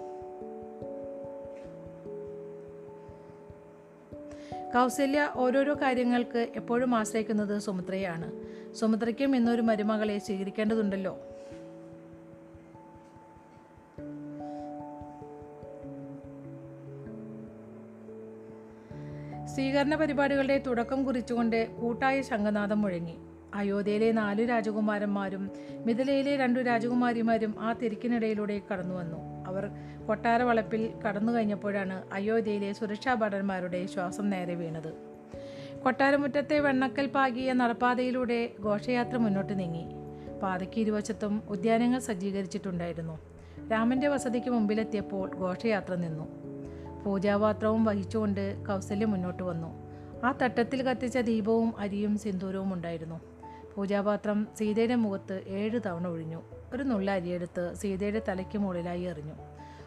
കൗസല്യ 4.76 5.32
ഓരോരോ 5.36 5.74
കാര്യങ്ങൾക്ക് 5.74 6.52
എപ്പോഴും 6.56 6.96
ആശ്രയിക്കുന്നത് 6.96 7.60
സുമിത്രയാണ്. 7.60 8.32
സുമിത്രയ്ക്കും 8.74 9.36
ഇന്നൊരു 9.36 9.62
മരുമകളെ 9.62 10.18
സ്വീകരിക്കേണ്ടതുണ്ടല്ലോ. 10.18 11.20
സ്വീകരണ 19.54 19.96
പരിപാടികളുടെ 19.96 20.64
തുടക്കം 20.68 21.04
കുറിച്ചുകൊണ്ട് 21.04 21.76
കൂട്ടായ 21.76 22.22
ശംഖനാഥം 22.22 22.82
മുഴങ്ങി. 22.82 23.16
അയോധ്യയിലെ 23.56 24.12
നാലു 24.12 24.46
രാജകുമാരന്മാരും 24.46 25.50
മിഥിലയിലെ 25.86 26.38
രണ്ടു 26.38 26.60
രാജകുമാരിമാരും 26.60 27.56
ആ 27.60 27.74
തിരക്കിനിടയിലൂടെ 27.74 28.62
കടന്നു 28.72 28.96
വന്നു. 28.96 29.46
അവർ 29.48 29.70
കൊട്ടാര 30.08 30.42
വളപ്പിൽ 30.42 30.94
കടന്നു 31.08 31.32
കഴിഞ്ഞപ്പോഴാണ് 31.32 32.04
അയോധ്യയിലെ 32.14 32.74
സുരക്ഷാ 32.74 33.14
ഭടന്മാരുടെ 33.14 33.86
ശ്വാസം 33.86 34.30
നേരെ 34.30 34.56
വീണത്. 34.56 34.94
കൊട്ടാരമുറ്റത്തെ 35.84 36.60
വെണ്ണക്കൽ 36.60 37.08
പാകിയ 37.08 37.54
നടപ്പാതയിലൂടെ 37.54 38.50
ഘോഷയാത്ര 38.66 39.18
മുന്നോട്ട് 39.18 39.60
നീങ്ങി. 39.60 39.86
പാതയ്ക്ക് 40.44 40.80
ഇരുവശത്തും 40.80 41.44
ഉദ്യാനങ്ങൾ 41.50 42.00
സജ്ജീകരിച്ചിട്ടുണ്ടായിരുന്നു. 42.00 43.20
രാമന്റെ 43.72 44.08
വസതിക്ക് 44.08 44.50
മുമ്പിലെത്തിയപ്പോൾ 44.50 45.36
ഘോഷയാത്ര 45.36 45.96
നിന്നു. 45.96 46.53
പൂജാപാത്രവും 47.04 47.86
വഹിച്ചുകൊണ്ട് 47.86 48.66
കൗസല്യ 48.66 49.06
മുന്നോട്ട് 49.06 49.44
വന്നു. 49.44 49.68
ആ 50.24 50.32
തട്ടത്തിൽ 50.32 50.82
കത്തിച്ച 50.82 51.18
ദീപവും 51.18 51.78
അരിയും 51.78 52.18
സിന്ദൂരവും 52.18 52.74
ഉണ്ടായിരുന്നു. 52.74 53.20
പൂജാപാത്രം 53.76 54.48
സീതയുടെ 54.58 54.96
മുഖത്ത് 54.96 55.44
ഏഴ് 55.48 55.80
തവണ 55.86 56.08
ഒഴിഞ്ഞു. 56.08 56.42
ഒരു 56.74 56.84
നുള്ള 56.84 57.12
അരിയെടുത്ത് 57.12 57.74
സീതയുടെ 57.74 58.22
തലയ്ക്ക് 58.28 58.58
മുകളിലായി 58.58 59.02
എറിഞ്ഞു. 59.02 59.34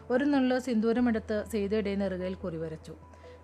ഒരു 0.09 0.25
നുള്ള് 0.25 0.59
സിന്ദൂരമെടുത്ത് 0.59 1.43
സീതയുടെ 1.51 1.95
നെറുകയിൽ 1.95 2.33
കുറിവരച്ചു. 2.33 2.95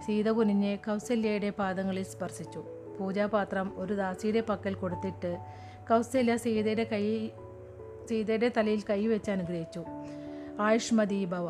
സീത 0.05 0.29
കുനിഞ്ഞ് 0.29 0.77
കൗസല്യയുടെ 0.77 1.49
പാദങ്ങളിൽ 1.49 2.03
സ്പർശിച്ചു. 2.03 2.63
പൂജാപാത്രം 2.99 3.71
ഒരു 3.75 3.93
ദാസിയുടെ 3.93 4.41
പക്കൽ 4.41 4.73
കൊടുത്തിട്ട് 4.73 5.37
കൗസല്യ 5.89 6.37
സീതയുടെ 6.37 6.83
കൈ 6.83 7.29
സീതയുടെ 8.09 8.51
തലയിൽ 8.57 8.83
കൈ 8.89 9.07
വെച്ച് 9.07 9.31
അനുഗ്രഹിച്ചു. 9.31 9.83
ആയുഷ്മതി 10.59 11.25
ഭവ 11.25 11.49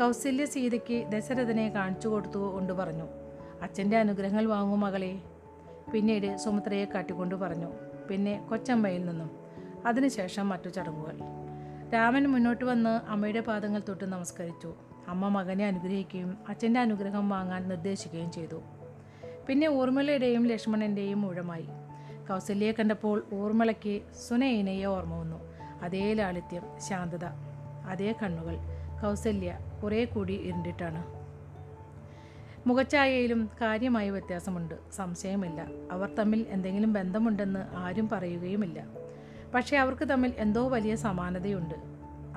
കൗസല്യ 0.00 0.44
സീതയ്ക്ക് 0.44 1.08
ദശരഥനെ 1.08 1.68
കാണിച്ചു 1.68 2.08
കൊടുത്തു 2.08 2.38
കൊണ്ട് 2.38 2.72
പറഞ്ഞു 2.72 3.06
അച്ഛന്റെ 3.62 3.96
അനുഗ്രഹങ്ങൾ 3.96 4.44
വാങ്ങും 4.46 4.80
മകളെ 4.80 5.22
പിന്നീട് 5.92 6.36
സുമിത്രയെ 6.36 6.84
കാട്ടിക്കൊണ്ട് 6.84 7.34
പറഞ്ഞു 7.34 7.66
പിന്നെ 8.10 8.46
കൊച്ചമ്മയിൽ 8.50 9.06
നിന്നും. 9.06 9.30
അതിനുശേഷം 9.86 10.48
മറ്റു 10.48 10.68
ചടങ്ങുകൾ. 10.68 11.18
രാമൻ 11.94 12.26
മുന്നോട്ട് 12.26 12.64
വന്ന് 12.64 13.10
അമ്മയുടെ 13.10 13.40
പാദങ്ങൾ 13.40 13.82
തൊട്ട് 13.88 14.04
നമസ്കരിച്ചു. 14.04 14.74
അമ്മ 15.08 15.28
മകനെ 15.28 15.66
അനുഗ്രഹിക്കുകയും 15.66 16.38
അച്ഛന്റെ 16.48 16.80
അനുഗ്രഹം 16.80 17.28
വാങ്ങാൻ 17.28 17.68
നിർദ്ദേശിക്കുകയും 17.68 18.32
ചെയ്തു. 18.32 18.62
പിന്നെ 19.48 19.68
ഊർമിളയുടെയും 19.68 20.46
ലക്ഷ്മണന്റെയും 20.46 21.28
ഊഴമായി. 21.28 21.68
കൗസല്യയെ 22.28 22.72
കണ്ടപ്പോൾ 22.72 23.26
ഊർമിളയ്ക്ക് 23.34 24.00
സുനയിനയെ 24.28 24.84
ഓർമ്മ 24.84 25.14
വന്നു. 25.14 25.54
അതേ 25.82 26.14
ലാളിത്യം 26.14 26.62
ശാന്തത 26.88 27.24
അതേ 27.88 28.14
കണ്ണുകൾ. 28.22 28.77
കൗസല്യ 29.02 29.58
കുറേ 29.82 30.04
കൂടി 30.04 30.32
ഇരുണ്ടിട്ടാണ്. 30.32 31.18
മുഖച്ചായയിലും 32.68 33.50
കാര്യമായ 33.60 34.10
വ്യത്യാസമുണ്ട്. 34.10 34.74
സംശയമില്ല. 34.92 35.66
അവർ 35.90 36.14
തമ്മിൽ 36.14 36.46
എന്തെങ്കിലും 36.48 36.92
ബന്ധമുണ്ടെന്ന് 36.92 37.76
ആരും 37.76 38.08
പറയുകയുമില്ല. 38.08 38.86
പക്ഷേ 39.54 39.76
അവർക്ക് 39.76 40.08
തമ്മിൽ 40.08 40.32
എന്തോ 40.36 40.68
വലിയ 40.68 40.96
സമാനതയുണ്ട്. 40.96 41.74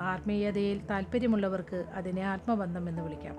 ആത്മീയതയിൽ 0.00 0.86
താല്പര്യമുള്ളവർക്ക് 0.86 1.84
അതിനെ 1.94 2.22
ആത്മബന്ധം 2.22 2.88
എന്ന് 2.88 3.02
വിളിക്കാം. 3.02 3.36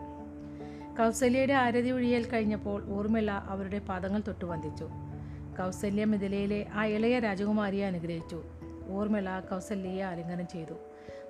കൗസല്യയുടെ 0.98 1.54
ആരതി 1.54 1.90
ഒഴിയൽ 1.90 2.30
കഴിഞ്ഞപ്പോൾ 2.30 2.90
ഊർമിള 2.90 3.32
അവരുടെ 3.32 3.80
പാദങ്ങൾ 3.80 4.22
തൊട്ട് 4.28 4.46
വന്ദിച്ചു. 4.46 4.84
കൗസല്യ 5.58 6.06
മിഥിലയിലെ 6.06 6.66
ആ 6.74 6.86
ഇളയ 6.86 7.20
രാജകുമാരിയെ 7.20 7.86
അനുഗ്രഹിച്ചു. 7.86 8.44
ഊർമിള 8.90 9.40
കൗസല്യയെ 9.40 10.02
ആലിംഗനം 10.02 10.48
ചെയ്തു. 10.48 10.74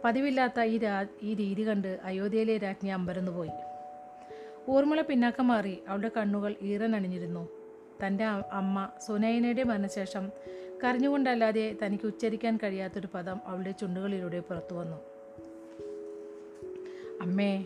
പതിവില്ലാത്ത 0.03 0.61
ഈ 0.61 0.77
രാ 0.77 1.05
ഈ 1.21 1.33
രീതി 1.33 1.67
കണ്ട് 1.67 1.99
അയോധ്യയിലെ 2.03 2.57
രാജ്ഞി 2.57 2.89
അമ്പരന്നുപോയി 2.89 3.49
ഊർമിള 4.69 5.01
പിന്നാക്കം 5.01 5.47
മാറി 5.47 5.79
അവളുടെ 5.87 6.11
കണ്ണുകൾ 6.17 6.55
ഈറനണിഞ്ഞിരുന്നു 6.61 7.49
തന്റെ 8.05 8.23
അമ്മ 8.51 8.89
സുനയനയുടെ 9.07 9.63
മരണശേഷം 9.63 10.31
കരഞ്ഞുകൊണ്ടല്ലാതെ 10.83 11.77
തനിക്ക് 11.85 12.05
ഉച്ചരിക്കാൻ 12.05 12.59
കഴിയാത്തൊരു 12.63 13.07
പദം 13.13 13.39
അവളുടെ 13.45 13.71
ചുണ്ടുകളിലൂടെ 13.71 14.39
പുറത്തു 14.39 14.75
വന്നു. 14.75 14.97
അമ്മേ 17.21 17.65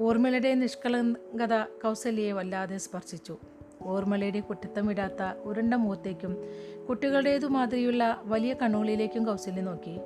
ഊർമിളയുടെ 0.00 0.54
നിഷ്കളങ്കത 0.54 1.62
കൗസല്യയെ 1.82 2.32
വല്ലാതെ 2.32 2.76
സ്പർശിച്ചു. 2.76 3.38
ഓർമ്മളയുടെ 3.82 4.40
കുട്ടിത്തം 4.40 4.86
വിടാത്ത 4.86 5.22
ഉരുണ്ട 5.42 5.74
മുഖത്തേക്കും 5.74 6.44
കുട്ടികളുടേതു 6.88 7.46
മാതിരിയുള്ള 7.46 8.22
വലിയ 8.24 8.54
കണ്ണുകളിലേക്കും 8.54 9.24
കൗസല്യ 9.24 9.62
നോക്കി. 9.62 10.00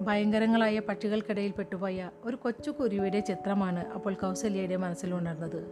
ഭയങ്കരങ്ങളായ 0.00 0.78
പക്ഷികൾക്കിടയിൽ 0.78 1.50
പെട്ടുപോയ 1.50 2.10
ഒരു 2.24 2.36
കൊച്ചു 2.36 2.70
കുരുവിയുടെ 2.70 3.20
ചിത്രമാണ് 3.20 3.86
അപ്പോൾ 3.88 4.14
കൗസല്യയുടെ 4.14 4.76
മനസ്സിലുണർന്നത്. 4.76 5.66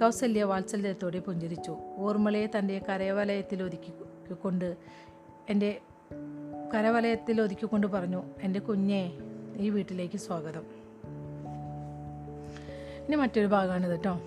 കൗസല്യ 0.00 0.42
വാത്സല്യത്തോടെ 0.42 1.18
പുഞ്ചിരിച്ചു. 1.18 1.76
ഓർമ്മളയെ 1.98 2.46
തന്റെ 2.58 2.80
കരവലയത്തിൽ 2.88 3.62
ഒതുക്കിക്കൊണ്ട് 3.62 4.76
എന്റെ 5.48 5.80
കരവലയത്തിൽ 6.74 7.40
ഒതുക്കിക്കൊണ്ട് 7.40 7.86
പറഞ്ഞു 7.86 8.22
എന്റെ 8.42 8.60
കുഞ്ഞെ 8.60 9.12
ഈ 9.56 9.70
വീട്ടിലേക്ക് 9.70 10.18
സ്വാഗതം. 10.18 10.62
ഇനി 13.06 13.16
മറ്റൊരു 13.16 13.46
ഭാഗമാണ് 13.46 13.90
കേട്ടോ 13.90 14.20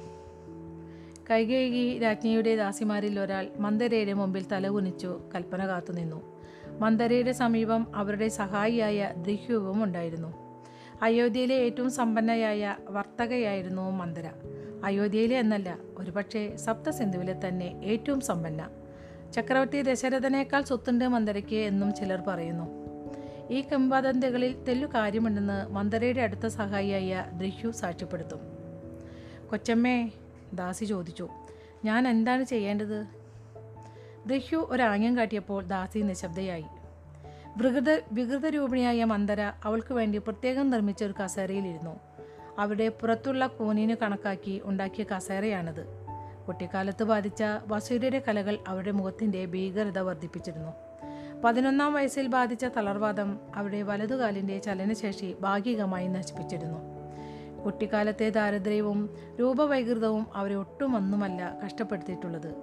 കൈകേകി 1.30 2.00
രാജ്ഞിയുടെ 2.00 2.56
ദാസിമാരിൽ 2.56 3.19
ഒരാൾ 3.19 3.48
മന്ദരയുടെ 3.58 4.13
മുമ്പിൽ 4.13 4.45
തലകുനിച്ചു 4.52 5.19
കൽപ്പന 5.36 5.67
കാത്തുനിന്നു. 5.67 6.35
മന്ദരയുടെ 6.80 7.32
സമീപം 7.32 7.96
അവരുടെ 7.96 8.28
സഹായിയായ 8.28 9.14
ദൃഹ്യുവും 9.18 9.84
ഉണ്ടായിരുന്നു. 9.84 10.46
അയോധ്യയിലെ 11.02 11.56
ഏറ്റവും 11.56 11.92
സമ്പന്നയായ 11.92 12.76
വർത്തകയായിരുന്നു 12.90 13.92
മന്ദര. 13.92 14.30
അയോധ്യയിലെ 14.84 15.40
എന്നല്ല 15.40 15.78
ഒരുപക്ഷെ 15.98 16.56
സപ്തസിന്ധുവിലെ 16.56 17.40
തന്നെ 17.48 17.82
ഏറ്റവും 17.84 18.22
സമ്പന്ന. 18.22 18.70
ചക്രവർത്തി 19.34 19.82
ദശരഥനേക്കാൾ 19.82 20.62
സ്വത്തുണ്ട് 20.62 21.08
മന്ദരയ്ക്ക് 21.08 21.56
എന്നും 21.56 21.94
ചിലർ 21.94 22.22
പറയുന്നു. 22.22 22.86
ഈ 23.50 23.62
കിംവദന്തികളിൽ 23.62 24.64
തെല്ലു 24.64 24.88
കാര്യമുണ്ടെന്ന് 24.88 25.72
മന്ദരയുടെ 25.72 26.22
അടുത്ത 26.22 26.48
സഹായിയായ 26.48 27.26
ദൃഹ്യു 27.34 27.72
സാക്ഷ്യപ്പെടുത്തും. 27.72 28.40
കൊച്ചമ്മേ 29.50 30.12
ദാസി 30.54 30.86
ചോദിച്ചു 30.86 31.30
ഞാൻ 31.86 32.08
എന്താണ് 32.08 32.44
ചെയ്യേണ്ടത്? 32.44 33.14
ദൃഹ്യു 34.28 34.68
ഒരാംഗ്യം 34.70 35.18
കാട്ടിയപ്പോൾ 35.18 35.64
ദാസി 35.64 36.00
നിശബ്ദയായി. 36.00 36.66
വികൃത 37.58 38.02
വികൃതരൂപിണിയായ 38.12 39.04
മന്ദര 39.04 39.52
അവൾക്ക് 39.64 39.94
വേണ്ടി 39.94 40.18
പ്രത്യേകം 40.18 40.70
നിർമ്മിച്ച 40.70 41.04
ഒരു 41.04 41.14
കസേരയിലിരുന്നു. 41.24 42.00
അവിടെ 42.60 42.90
പുറത്തുള്ള 42.90 43.48
കൂനിന് 43.48 43.96
കണക്കാക്കി 44.02 44.62
ഉണ്ടാക്കിയ 44.64 45.06
കസേരയാണിത്. 45.16 45.86
കുട്ടിക്കാലത്ത് 46.48 47.04
ബാധിച്ച 47.04 47.44
വസൂര്യയുടെ 47.68 48.24
കലകൾ 48.28 48.58
അവരുടെ 48.68 48.92
മുഖത്തിന്റെ 48.92 49.46
ഭീകരത 49.46 50.00
വർദ്ധിപ്പിച്ചിരുന്നു. 50.00 50.72
പതിനൊന്നാം 51.44 51.94
വയസ്സിൽ 51.94 52.28
ബാധിച്ച 52.28 52.66
തളർവാദം 52.66 53.40
അവരുടെ 53.56 53.82
വലതുകാലിന്റെ 53.82 54.60
ചലനശേഷി 54.60 55.36
ഭാഗികമായി 55.42 56.08
നശിപ്പിച്ചിരുന്നു. 56.08 56.80
കുട്ടിക്കാലത്തെ 57.64 58.30
ദാരിദ്ര്യവും 58.30 59.18
രൂപവൈകൃതവും 59.40 60.28
അവരെ 60.36 60.56
ഒട്ടും 60.56 60.96
ഒന്നുമല്ല 60.96 61.58
കഷ്ടപ്പെടുത്തിയിട്ടുള്ളത്. 61.66 62.54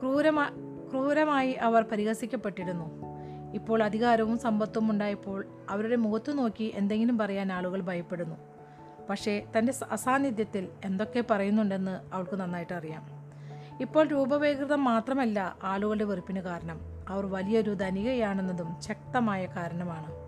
ക്രൂരമാ 0.00 0.65
ക്രൂരമായി 0.90 1.52
അവർ 1.52 1.82
പരിഹസിക്കപ്പെട്ടിരുന്നു. 1.82 3.06
ഇപ്പോൾ 3.54 3.82
അധികാരവും 3.82 4.38
സമ്പത്തും 4.38 4.90
ഉണ്ടായപ്പോൾ 4.90 5.46
അവരുടെ 5.70 5.96
മുഖത്തു 5.96 6.32
നോക്കി 6.32 6.72
എന്തെങ്കിലും 6.74 7.18
പറയാൻ 7.18 7.52
ആളുകൾ 7.52 7.80
ഭയപ്പെടുന്നു. 7.80 8.36
പക്ഷേ 9.10 9.44
തന്റെ 9.58 9.72
അസാന്നിധ്യത്തിൽ 9.90 10.68
എന്തൊക്കെ 10.84 11.24
പറയുന്നുണ്ടെന്ന് 11.30 12.14
അവൾക്ക് 12.14 12.36
നന്നായിട്ട് 12.36 12.72
അറിയാം. 12.72 13.02
ഇപ്പോൾ 13.80 14.06
രൂപവൈകൃതം 14.06 14.84
മാത്രമല്ല 14.84 15.56
ആളുകളുടെ 15.62 16.04
വെറുപ്പിന് 16.04 16.40
കാരണം. 16.40 16.80
അവർ 17.08 17.26
വലിയൊരു 17.26 17.74
ധനികയാണെന്നതും 17.74 18.76
ശക്തമായ 18.80 19.46
കാരണമാണ്. 19.46 20.26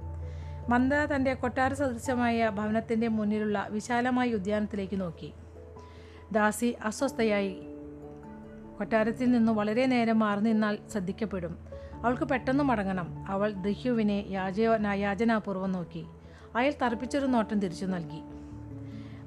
മന്ദ 0.71 0.95
തന്റെ 0.95 1.35
കൊട്ടാര 1.35 1.75
സദൃശമായ 1.75 2.51
ഭവനത്തിന്റെ 2.51 3.09
മുന്നിലുള്ള 3.09 3.69
വിശാലമായ 3.71 4.35
ഉദ്യാനത്തിലേക്ക് 4.35 5.01
നോക്കി. 5.01 5.33
ദാസി 6.33 6.77
അസ്വസ്ഥയായി 6.85 7.68
കൊട്ടാരത്തിൽ 8.79 9.31
നിന്ന് 9.31 9.53
വളരെ 9.53 9.87
നേരം 9.87 10.19
മാറി 10.19 10.41
നിന്നാൽ 10.41 10.79
ശ്രദ്ധിക്കപ്പെടും. 10.91 11.59
അവൾക്ക് 11.95 12.23
പെട്ടെന്ന് 12.23 12.65
മടങ്ങണം. 12.65 13.25
അവൾ 13.29 13.53
ദഹ്യുവിനെ 13.53 14.25
യാച 14.29 14.61
യാചനാപൂർവം 14.95 15.73
നോക്കി. 15.73 16.05
അയാൾ 16.57 16.73
തറപ്പിച്ചൊരു 16.83 17.27
നോട്ടം 17.27 17.61
തിരിച്ചു 17.61 17.87
നൽകി. 17.87 18.23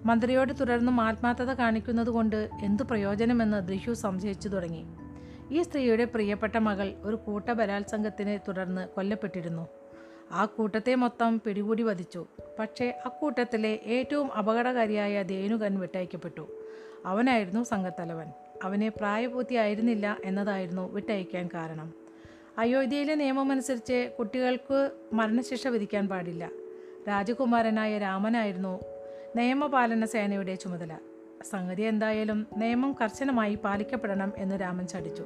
മന്ത്രിയോട് 0.05 0.53
തുടർന്നും 0.59 1.01
ആത്മാർത്ഥത 1.01 1.53
കാണിക്കുന്നത് 1.53 2.09
കൊണ്ട് 2.09 2.49
എന്തു 2.63 2.83
പ്രയോജനമെന്ന് 2.83 3.67
ദൃഹ്യു 3.67 3.93
സംശയിച്ചു 3.93 4.49
തുടങ്ങി. 4.49 4.85
ഈ 5.51 5.61
സ്ത്രീയുടെ 5.61 6.05
പ്രിയപ്പെട്ട 6.05 6.57
മകൾ 6.57 6.93
ഒരു 7.01 7.15
കൂട്ട 7.15 7.51
ബലാത്സംഗത്തിനെ 7.51 8.37
തുടർന്ന് 8.37 8.87
കൊല്ലപ്പെട്ടിരുന്നു. 8.87 9.67
ആ 10.31 10.45
കൂട്ടത്തെ 10.45 10.95
മൊത്തം 10.95 11.41
പിടികൂടി 11.45 11.83
വധിച്ചു. 11.83 12.25
പക്ഷേ 12.59 13.01
അക്കൂട്ടത്തിലെ 13.05 13.79
ഏറ്റവും 13.85 14.33
അപകടകാരിയായ 14.33 15.23
ധേനുകൻ 15.23 15.79
വിട്ടയക്കപ്പെട്ടു. 15.79 16.47
അവനായിരുന്നു 17.05 17.63
സംഘത്തലവൻ. 17.63 18.27
അവനെ 18.61 18.89
പ്രായപൂർത്തിയായിരുന്നില്ല 18.89 20.17
എന്നതായിരുന്നു 20.25 20.93
വിട്ടയക്കാൻ 20.93 21.49
കാരണം. 21.53 21.93
അയോധ്യയിലെ 22.57 23.15
നിയമമനുസരിച്ച് 23.15 24.11
കുട്ടികൾക്ക് 24.19 24.91
മരണശിക്ഷ 25.13 25.67
വിധിക്കാൻ 25.67 26.07
പാടില്ല. 26.07 26.49
രാജകുമാരനായ 27.07 27.97
രാമനായിരുന്നു 27.97 28.79
നിയമപാലന 29.35 30.05
സേനയുടെ 30.05 30.55
ചുമതല. 30.55 30.97
സംഗതി 31.49 31.81
എന്തായാലും 31.81 32.47
നിയമം 32.57 32.95
കർശനമായി 33.01 33.55
പാലിക്കപ്പെടണം 33.55 34.33
എന്ന് 34.37 34.61
രാമൻ 34.61 34.87
ചടിച്ചു. 34.87 35.23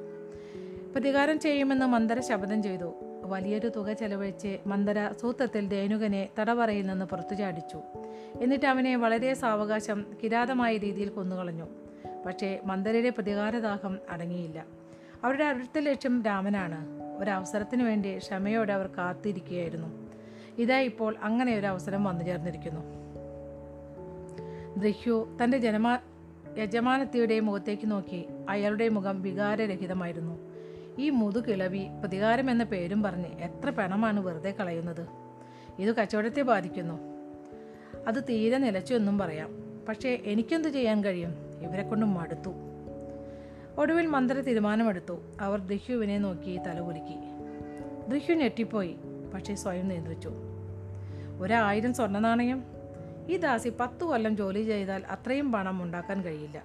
പ്രതികാരം 0.96 1.40
ചെയ്യുമെന്ന് 1.40 1.86
മന്ദര 1.86 2.20
ശപഥം 2.20 2.64
ചെയ്തു. 2.64 2.94
വലിയൊരു 3.24 3.68
തുക 3.68 3.94
ചെലവഴിച്ച് 3.94 4.58
മന്ദര 4.68 5.12
സൂത്രത്തിൽ 5.22 5.68
ദേനുകനെ 5.68 6.30
തടവറയിൽ 6.40 6.86
നിന്ന് 6.88 7.06
പുറത്തു 7.06 7.36
ചാടിച്ചു 7.36 7.80
എന്നിട്ട് 8.42 8.66
അവനെ 8.66 8.96
വളരെ 8.96 9.34
സാവകാശം 9.34 10.06
കിരാതമായ 10.24 10.78
രീതിയിൽ 10.78 11.10
കൊന്നുകളഞ്ഞു. 11.10 11.85
പക്ഷേ 12.26 12.60
മന്ദരയുടെ 12.66 13.10
പ്രതികാരദാഹം 13.10 14.00
അടങ്ങിയില്ല. 14.10 14.66
അവരുടെ 15.24 15.44
അടുത്ത 15.44 15.80
ലക്ഷ്യം 15.80 16.24
രാമനാണ്. 16.24 16.88
ഒരവസരത്തിന് 17.18 17.84
വേണ്ടി 17.84 18.18
ക്ഷമയോടെ 18.18 18.74
അവർ 18.74 18.88
കാത്തിരിക്കുകയായിരുന്നു. 18.88 20.10
ഇതാ 20.58 20.80
ഇപ്പോൾ 20.80 21.16
അങ്ങനെ 21.22 21.60
ഒരു 21.60 21.68
അവസരം 21.68 22.04
വന്നു 22.04 22.26
ചേർന്നിരിക്കുന്നു. 22.26 22.82
ദൃഹ്യു 24.78 25.38
തന്റെ 25.44 25.58
ജനമാ 25.58 25.98
യജമാനത്തിയുടെ 26.58 27.40
മുഖത്തേക്ക് 27.40 27.92
നോക്കി 27.92 28.26
അയാളുടെ 28.50 28.90
മുഖം 28.90 29.22
വികാരരഹിതമായിരുന്നു. 29.22 30.40
ഈ 31.00 31.10
മുതുകിളവി 31.10 31.88
പ്രതികാരം 32.00 32.52
എന്ന 32.52 32.64
പേരും 32.64 33.04
പറഞ്ഞ് 33.04 33.26
എത്ര 33.26 33.70
പണമാണ് 33.70 34.20
വെറുതെ 34.20 34.52
കളയുന്നത്? 34.52 35.08
ഇത് 35.80 35.96
കച്ചവടത്തെ 35.96 36.42
ബാധിക്കുന്നു. 36.42 37.00
അത് 38.08 38.24
തീരെ 38.24 38.58
നിലച്ചു 38.58 38.94
എന്നും 38.94 39.18
പറയാം. 39.18 39.50
പക്ഷേ 39.90 40.22
എനിക്കെന്ത് 40.26 40.68
ചെയ്യാൻ 40.68 41.04
കഴിയും? 41.04 41.45
ഇവരെ 41.62 41.84
കൊണ്ട് 41.84 42.06
മടുത്തു. 42.06 42.52
ഒടുവിൽ 43.78 44.06
മന്ദര 44.06 44.42
തീരുമാനമെടുത്തു. 44.42 45.20
അവർ 45.42 45.60
ദിഹ്യുവിനെ 45.60 46.18
നോക്കി 46.18 46.58
തലകുലുക്കി. 46.58 47.16
ദിഹ്യു 48.10 48.36
ഞെട്ടിപ്പോയി 48.36 48.96
പക്ഷേ 49.34 49.56
സ്വയം 49.56 49.88
നിയന്ത്രിച്ചു. 49.88 50.32
ഒരായിരം 51.40 51.94
സ്വർണ 51.94 52.20
നാണയം 52.20 52.64
ഈ 53.30 53.38
ദാസി 53.38 53.70
പത്തു 53.80 54.06
കൊല്ലം 54.06 54.38
ജോലി 54.38 54.64
ചെയ്താൽ 54.64 55.04
അത്രയും 55.06 55.52
പണം 55.52 55.84
ഉണ്ടാക്കാൻ 55.84 56.22
കഴിയില്ല. 56.22 56.64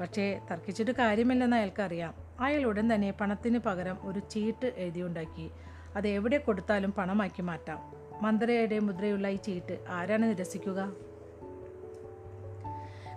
പക്ഷേ 0.00 0.40
തർക്കിച്ചിട്ട് 0.50 0.90
കാര്യമില്ലെന്ന് 0.90 1.56
അയാൾക്കറിയാം. 1.56 2.14
അയാൾ 2.40 2.64
ഉടൻ 2.64 2.94
തന്നെ 2.94 3.10
പണത്തിന് 3.10 3.58
പകരം 3.58 3.98
ഒരു 4.02 4.18
ചീട്ട് 4.18 4.72
എഴുതിയുണ്ടാക്കി. 4.76 5.50
അത് 5.96 6.08
എവിടെ 6.08 6.38
കൊടുത്താലും 6.38 6.92
പണമാക്കി 6.92 7.42
മാറ്റാം. 7.42 7.92
മന്ത്രയുടെ 8.22 8.78
മുദ്രയുള്ള 8.78 9.28
ഈ 9.28 9.36
ചീട്ട് 9.36 9.78
ആരാണ് 9.88 10.28
നിരസിക്കുക? 10.28 10.92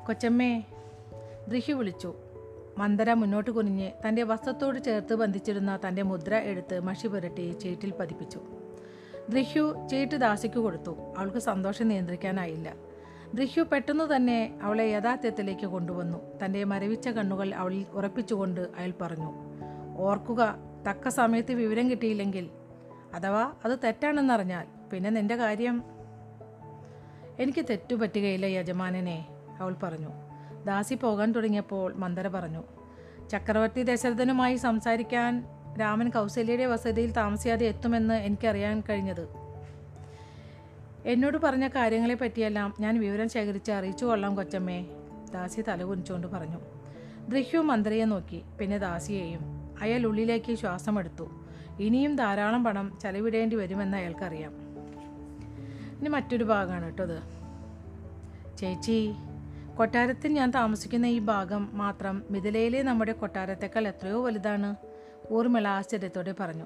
കൊച്ചമ്മേ 0.08 0.64
ദൃഹി 1.48 1.72
വിളിച്ചു. 1.72 2.14
മന്ദര 2.78 3.14
മുന്നോട്ട് 3.14 3.52
കുനിഞ്ഞ് 3.52 3.92
തന്റെ 4.08 4.24
വസ്ത്രത്തോട് 4.24 4.84
ചേർത്ത് 4.84 5.16
ബന്ധിച്ചിരുന്ന 5.16 5.80
തന്റെ 5.88 6.02
മുദ്ര 6.02 6.36
എടുത്ത് 6.36 6.80
മഷി 6.80 7.08
പുരട്ടി 7.08 7.52
ചീട്ടിൽ 7.52 7.94
പതിപ്പിച്ചു. 8.00 8.40
ദൃഹ്യു 9.30 9.88
ചീട്ട് 9.92 10.16
ദാസിക്ക് 10.16 10.56
കൊടുത്തു. 10.56 11.14
അവൾക്ക് 11.18 11.38
സന്തോഷം 11.38 11.88
നിയന്ത്രിക്കാനായില്ല. 11.88 12.74
ദൃഹ്യു 13.34 13.64
പെട്ടെന്ന് 13.64 14.16
തന്നെ 14.16 14.60
അവളെ 14.62 14.84
യഥാർത്ഥത്തിലേക്ക് 14.84 15.66
കൊണ്ടുവന്നു. 15.66 16.46
തന്റെ 16.46 16.64
മരവിച്ച 16.64 17.08
കണ്ണുകൾ 17.08 17.54
അവളിൽ 17.54 17.86
ഉറപ്പിച്ചുകൊണ്ട് 17.94 18.62
അയാൾ 18.78 18.94
പറഞ്ഞു 19.02 19.32
ഓർക്കുക 19.98 20.56
തക്ക 20.88 21.08
സമയത്ത് 21.08 21.52
വിവരം 21.52 21.92
കിട്ടിയില്ലെങ്കിൽ 21.92 22.50
അഥവാ 23.14 23.52
അത് 23.66 23.80
തെറ്റാണെന്നറിഞ്ഞാൽ 23.84 24.66
പിന്നെ 24.94 25.10
നിന്റെ 25.10 25.36
കാര്യം? 25.36 25.84
എനിക്ക് 27.40 27.66
തെറ്റുപറ്റുകയില്ല 27.70 28.46
യജമാനനെ. 28.46 29.28
അവൾ 29.62 29.76
പറഞ്ഞു. 29.84 30.12
ദാസി 30.66 30.96
പോകാൻ 30.96 31.32
തുടങ്ങിയപ്പോൾ 31.32 31.94
മന്ദര 31.94 32.28
പറഞ്ഞു. 32.28 32.64
ചക്രവർത്തി 33.30 33.84
ദശരഥനുമായി 33.84 34.56
സംസാരിക്കാൻ 34.56 35.46
രാമൻ 35.80 36.10
കൗസല്യയുടെ 36.10 36.66
വസതിയിൽ 36.66 37.12
താമസിയാതെ 37.12 37.66
എത്തുമെന്ന് 37.66 38.14
എനിക്കറിയാൻ 38.14 38.84
കഴിഞ്ഞത്. 38.90 39.30
എന്നോട് 41.06 41.38
പറഞ്ഞ 41.38 41.68
കാര്യങ്ങളെ 41.68 42.14
പറ്റിയെല്ലാം 42.14 42.74
ഞാൻ 42.80 43.00
വിവരം 43.00 43.30
ശേഖരിച്ച് 43.30 43.72
അറിയിച്ചു 43.72 44.06
കൊള്ളാം 44.06 44.36
കൊച്ചമ്മേ 44.36 44.86
ദാസി 45.34 45.62
തലകുനിച്ചുകൊണ്ട് 45.62 46.28
പറഞ്ഞു. 46.28 46.60
ദൃഹ്യു 47.30 47.60
മന്ത്രിയെ 47.60 48.06
നോക്കി. 48.06 48.42
പിന്നെ 48.60 48.78
ദാസിയെയും 48.78 49.42
അയാൾ 49.82 50.02
ഉള്ളിലേക്ക് 50.06 50.56
ശ്വാസമെടുത്തു 50.56 51.30
ഇനിയും 51.80 52.16
ധാരാളം 52.16 52.64
പണം 52.64 52.98
ചെലവിടേണ്ടി 53.02 53.56
വരുമെന്ന് 53.56 53.98
അയാൾക്കറിയാം. 53.98 54.52
ഇനി 56.00 56.10
മറ്റൊരു 56.10 56.44
ഭാഗമാണ് 56.44 56.86
കേട്ടോ 56.86 57.04
അത് 57.04 57.20
ചേച്ചി 58.58 59.00
കൊട്ടാരത്തിൽ 59.82 60.32
ഞാൻ 60.32 60.52
താമസിക്കുന്ന 60.52 61.06
ഈ 61.06 61.20
ഭാഗം 61.20 61.70
മാത്രം 61.74 62.24
മിഥിലയിലെ 62.32 62.82
നമ്മുടെ 62.84 63.12
കൊട്ടാരത്തേക്കാൾ 63.12 63.88
എത്രയോ 63.88 64.24
വലുതാണ് 64.26 64.76
ഊർമിള 65.34 65.68
ആശ്ചര്യത്തോടെ 65.68 66.36
പറഞ്ഞു. 66.40 66.66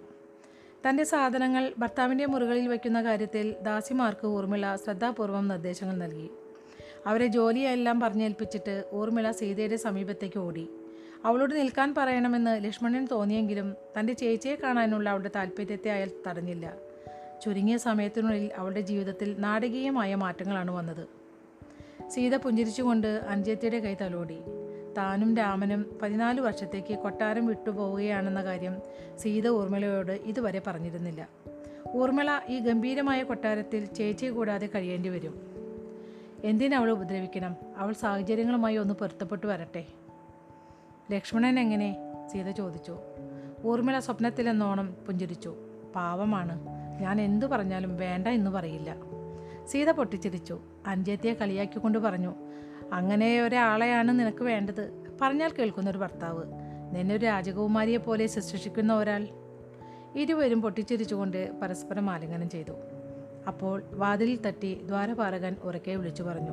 തന്റെ 0.87 1.03
സാധനങ്ങൾ 1.03 1.73
ഭർത്താവിന്റെ 1.77 2.25
മുറികളിൽ 2.25 2.67
വയ്ക്കുന്ന 2.67 3.03
കാര്യത്തിൽ 3.03 3.55
ദാസിമാർക്ക് 3.61 4.27
ഊർമിള 4.27 4.75
ശ്രദ്ധാപൂർവം 4.75 5.47
നിർദ്ദേശങ്ങൾ 5.47 5.95
നൽകി. 5.95 6.29
അവരെ 7.07 7.27
ജോലിയെല്ലാം 7.27 7.99
പറഞ്ഞേൽപ്പിച്ചിട്ട് 7.99 8.83
ഊർമിള 8.93 9.31
സീതയുടെ 9.31 9.75
സമീപത്തേക്ക് 9.75 10.39
ഓടി. 10.39 10.69
അവളോട് 11.25 11.55
നിൽക്കാൻ 11.55 11.95
പറയണമെന്ന് 11.97 12.65
ലക്ഷ്മണൻ 12.65 13.07
തോന്നിയെങ്കിലും 13.11 13.75
തന്റെ 13.99 14.13
ചേച്ചിയെ 14.13 14.55
കാണാനുള്ള 14.55 15.09
അവളുടെ 15.09 15.31
താല്പര്യത്തെ 15.35 15.91
അയാൾ 15.91 16.11
തടഞ്ഞില്ല. 16.27 16.73
ചുരുങ്ങിയ 17.43 17.77
സമയത്തിനുള്ളിൽ 17.77 18.51
അവളുടെ 18.57 18.81
ജീവിതത്തിൽ 18.81 19.35
നാടകീയമായ 19.39 20.15
മാറ്റങ്ങളാണ് 20.15 20.71
വന്നത്. 20.71 21.14
സീത 22.09 22.35
പുഞ്ചിരിച്ചുകൊണ്ട് 22.35 23.21
അഞ്ചേത്തിയുടെ 23.27 23.79
കൈ 23.79 23.95
തലോടി. 24.01 24.37
താനും 24.97 25.37
രാമനും 25.37 25.99
പതിനാല് 26.01 26.41
വർഷത്തേക്ക് 26.41 26.97
കൊട്ടാരം 26.97 27.45
വിട്ടുപോവുകയാണെന്ന 27.45 28.43
കാര്യം 28.43 28.75
സീത 29.15 29.47
ഊർമിളയോട് 29.47 30.11
ഇതുവരെ 30.11 30.61
പറഞ്ഞിരുന്നില്ല. 30.67 31.27
ഊർമിള 31.95 32.39
ഈ 32.47 32.59
ഗംഭീരമായ 32.59 33.23
കൊട്ടാരത്തിൽ 33.23 33.85
ചേച്ചി 33.85 34.25
കൂടാതെ 34.25 34.69
കഴിയേണ്ടി 34.75 35.09
വരും. 35.09 35.55
എന്തിനവളെ 36.43 36.91
ഉപദ്രവിക്കണം? 36.91 37.55
അവൾ 37.77 37.93
സാഹചര്യങ്ങളുമായി 37.93 38.75
ഒന്ന് 38.75 38.93
പൊരുത്തപ്പെട്ടു 38.93 39.47
വരട്ടെ. 39.47 39.85
ലക്ഷ്മണൻ 41.11 41.59
എങ്ങനെ? 41.59 41.97
സീത 42.33 42.51
ചോദിച്ചു. 42.51 42.97
ഊർമിള 43.65 43.99
സ്വപ്നത്തിലെന്നോണം 43.99 44.95
പുഞ്ചിരിച്ചു. 45.07 45.55
പാവമാണ്. 45.95 46.61
ഞാൻ 47.01 47.21
എന്തു 47.21 47.45
പറഞ്ഞാലും 47.45 47.97
വേണ്ട 47.97 48.27
എന്ന് 48.27 48.51
പറയില്ല. 48.51 48.95
സീത 49.65 49.91
പൊട്ടിച്ചിരിച്ചു. 49.91 50.59
അഞ്ചേത്തിയെ 50.85 51.33
കളിയാക്കിക്കൊണ്ട് 51.33 51.97
പറഞ്ഞു 51.97 52.35
അങ്ങനെ 52.93 53.41
ഒരാളെയാണ് 53.41 54.09
നിനക്ക് 54.09 54.43
വേണ്ടത് 54.43 55.05
പറഞ്ഞാൽ 55.21 55.51
കേൾക്കുന്ന 55.51 55.89
ഒരു 55.89 55.97
ഭർത്താവ് 55.97 56.43
നിന്നെ 56.95 57.15
ഒരു 57.15 57.25
രാജകുമാരിയെ 57.25 57.97
പോലെ 57.97 58.27
ശുശ്രൂഷിക്കുന്ന 58.27 58.93
ഒരാൾ. 58.93 59.27
ഇരുവരും 60.15 60.61
പൊട്ടിച്ചിരിച്ചുകൊണ്ട് 60.61 61.59
പരസ്പരം 61.59 62.09
ആലിംഗനം 62.09 62.49
ചെയ്തു. 62.49 62.71
അപ്പോൾ 63.47 63.83
വാതിലിൽ 63.91 64.41
തട്ടി 64.41 64.81
ദ്വാരപാലകൻ 64.85 65.55
ഉറക്കെ 65.63 65.91
വിളിച്ചു 65.91 66.23
പറഞ്ഞു 66.23 66.51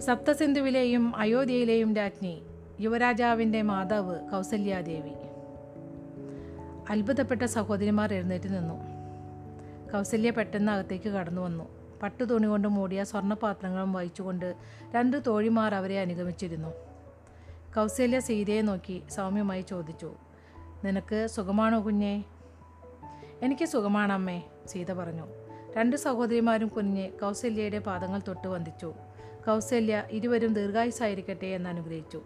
സപ്തസിന്ധുവിലെയും 0.00 1.16
അയോധ്യയിലെയും 1.16 1.94
രാജ്ഞി 1.94 2.42
യുവരാജാവിന്റെ 2.80 3.62
മാതാവ് 3.62 4.20
കൗസല്യാദേവി. 4.20 5.12
അത്ഭുതപ്പെട്ട 6.90 7.42
സഹോദരിമാർ 7.42 8.14
എഴുന്നേറ്റ് 8.14 8.56
നിന്നു. 8.56 8.74
കൗസല്യ 9.92 10.30
പെട്ടെന്ന് 10.30 10.72
അകത്തേക്ക് 10.72 11.08
കടന്നു 11.08 11.42
വന്നു. 11.42 11.83
പട്ടുതുണി 12.02 12.46
കൊണ്ട് 12.46 12.68
മൂടിയ 12.68 13.04
സ്വർണപാത്രങ്ങളും 13.04 13.92
വഹിച്ചുകൊണ്ട് 13.92 14.54
രണ്ട് 14.94 15.16
തോഴിമാർ 15.26 15.74
അവരെ 15.74 16.00
അനുഗമിച്ചിരുന്നു. 16.00 16.68
കൗസല്യ 17.76 18.20
സീതയെ 18.20 18.62
നോക്കി 18.62 19.02
സൗമ്യമായി 19.10 19.60
ചോദിച്ചു 19.60 20.14
നിനക്ക് 20.84 21.26
സുഖമാണോ 21.26 21.86
കുഞ്ഞേ? 21.86 22.24
എനിക്ക് 23.42 23.64
സുഖമാണമ്മേ 23.64 24.42
സീത 24.66 24.92
പറഞ്ഞു. 24.92 25.26
രണ്ട് 25.76 25.96
സഹോദരിമാരും 25.96 26.68
കുഞ്ഞ് 26.68 27.10
കൗസല്യയുടെ 27.10 27.78
പാദങ്ങൾ 27.78 28.20
തൊട്ട് 28.28 28.48
വന്ദിച്ചു. 28.48 28.94
കൗസല്യ 29.46 30.04
ഇരുവരും 30.10 30.54
ദീർഘായുസായിരിക്കട്ടെ 30.54 31.46
എന്ന് 31.46 31.70
അനുഗ്രഹിച്ചു. 31.70 32.22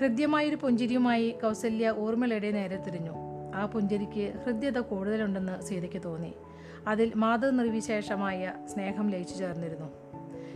ഹൃദ്യമായൊരു 0.00 0.56
പുഞ്ചിരിയുമായി 0.56 1.30
കൗസല്യ 1.30 1.90
ഊർമിളയുടെ 1.90 2.50
നേരെ 2.50 2.76
തിരിഞ്ഞു. 2.76 3.12
ആ 3.54 3.66
പുഞ്ചിരിക്ക് 3.66 4.32
ഹൃദ്യത 4.44 4.78
കൂടുതലുണ്ടെന്ന് 4.78 5.62
സീതയ്ക്ക് 5.62 6.02
തോന്നി. 6.04 6.34
അതിൽ 6.86 7.12
മാതൃ 7.14 7.50
നിർവിശേഷമായ 7.50 8.52
സ്നേഹം 8.66 9.10
ലയിച്ചു 9.10 9.34
ചേർന്നിരുന്നു. 9.34 10.06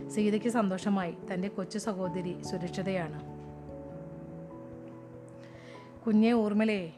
സീതയ്ക്ക് 0.09 0.47
സന്തോഷമായി 0.47 1.17
തന്റെ 1.33 1.47
കൊച്ചു 1.47 1.77
സഹോദരി 1.77 2.43
സുരക്ഷിതയാണ്. 2.43 3.41
കുഞ്ഞെ 6.05 6.33
ഊർമിളേ 6.33 6.93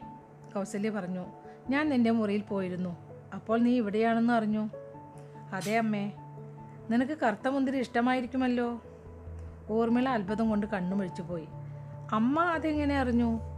കൗസല്യ 0.54 0.90
പറഞ്ഞു 0.90 1.26
ഞാൻ 1.70 1.88
നിന്റെ 1.88 2.10
മുറിയിൽ 2.10 2.40
പോയിരുന്നു. 2.40 2.96
അപ്പോൾ 3.34 3.60
നീ 3.60 3.76
ഇവിടെയാണെന്ന് 3.76 4.32
അറിഞ്ഞു? 4.32 4.68
അതെ 5.52 5.78
അമ്മേ. 5.78 6.12
നിനക്ക് 6.90 7.18
കറുത്ത 7.18 7.48
മുന്തിരി 7.48 7.78
ഇഷ്ടമായിരിക്കുമല്ലോ? 7.78 8.82
ഊർമിള 9.70 10.08
അത്ഭുതം 10.08 10.48
കൊണ്ട് 10.48 10.66
കണ്ണുമിഴിച്ചു 10.66 11.22
പോയി 11.22 11.46
അമ്മ 12.12 12.40
അതെങ്ങനെ 12.40 12.98
അറിഞ്ഞു? 12.98 13.53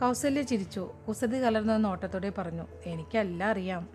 കൗസല്യ 0.00 0.42
ചിരിച്ചു. 0.42 0.90
കുസതി 1.08 1.44
കലർന്ന 1.44 1.76
നോട്ടത്തോടെ 1.76 2.32
പറഞ്ഞു 2.38 2.62
എനിക്കല്ല 2.86 3.44
അറിയാം. 3.44 3.88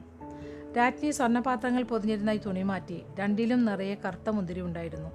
രാജ്ഞി 0.77 1.11
സ്വർണപാത്രങ്ങൾ 1.11 1.83
പൊതിഞ്ഞിരുന്ന 1.83 2.29
ഈ 2.29 2.37
തുണി 2.37 2.63
മാറ്റി 2.63 3.01
രണ്ടിലും 3.19 3.65
നിറയെ 3.65 3.95
കറുത്ത 3.95 4.29
മുന്തിരി 4.29 4.61
ഉണ്ടായിരുന്നു. 4.61 5.09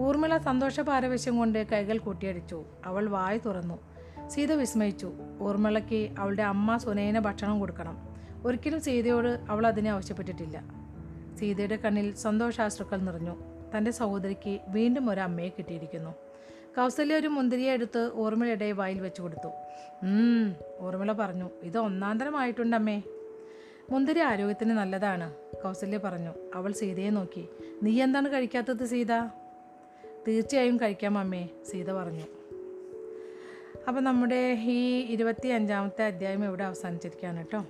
ഊർമിള 0.00 0.38
സന്തോഷ 0.38 0.80
പാരവശ്യം 0.80 1.36
കൊണ്ട് 1.36 1.66
കൈകൾ 1.72 1.98
കൂട്ടിയടിച്ചു. 1.98 2.64
അവൾ 2.84 3.08
വായ 3.08 3.38
തുറന്നു. 3.38 3.78
സീത 4.28 4.52
വിസ്മയിച്ചു 4.52 5.12
ഊർമിളയ്ക്ക് 5.40 6.10
അവളുടെ 6.18 6.42
അമ്മ 6.42 6.76
സുനയന 6.76 7.18
ഭക്ഷണം 7.18 7.60
കൊടുക്കണം. 7.60 7.98
ഒരിക്കലും 8.44 8.80
സീതയോട് 8.80 9.40
അവൾ 9.48 9.66
അതിനെ 9.66 9.90
ആവശ്യപ്പെട്ടിട്ടില്ല. 9.90 10.62
സീതയുടെ 11.38 11.76
കണ്ണിൽ 11.76 12.14
സന്തോഷാശ്രുക്കൾ 12.14 12.96
നിറഞ്ഞു. 12.96 13.36
തന്റെ 13.76 13.90
സഹോദരിക്ക് 13.90 14.58
വീണ്ടും 14.68 15.10
ഒരു 15.10 15.20
അമ്മയെ 15.20 15.48
കിട്ടിയിരിക്കുന്നു. 15.48 16.29
കൗസല്യ 16.76 17.14
ഒരു 17.14 17.28
മുന്തിരിയെ 17.28 17.72
എടുത്ത് 17.72 18.12
ഊർമിളയുടെ 18.14 18.72
വായിൽ 18.72 19.00
വെച്ച് 19.00 19.22
കൊടുത്തു. 19.22 19.50
ഊർമിള 20.80 21.12
പറഞ്ഞു. 21.12 21.50
ഇത് 21.62 21.78
ഒന്നാന്തരമായിട്ടുണ്ടമ്മേ. 21.78 23.02
മുന്തിരി 23.90 24.20
ആരോഗ്യത്തിന് 24.20 24.70
നല്ലതാണ് 24.70 25.34
കൗസല്യ 25.62 25.98
പറഞ്ഞു. 25.98 26.32
അവൾ 26.54 26.72
സീതയെ 26.72 27.10
നോക്കി. 27.10 27.48
നീ 27.82 28.02
എന്താണ് 28.02 28.32
കഴിക്കാത്തത് 28.32 28.84
സീത? 28.84 29.12
തീർച്ചയായും 30.28 30.76
കഴിക്കാം 30.76 31.18
അമ്മേ 31.18 31.48
സീത 31.70 31.92
പറഞ്ഞു. 31.92 32.24
അപ്പോൾ 33.88 34.00
നമ്മുടെ 34.00 34.52
ഈ 34.52 35.00
ഇരുപത്തി 35.00 35.48
അഞ്ചാമത്തെ 35.48 36.04
അധ്യായം 36.04 36.44
ഇവിടെ 36.44 36.64
അവസാനിച്ചിരിക്കുകയാണ് 36.64 37.38
കേട്ടോ. 37.38 37.64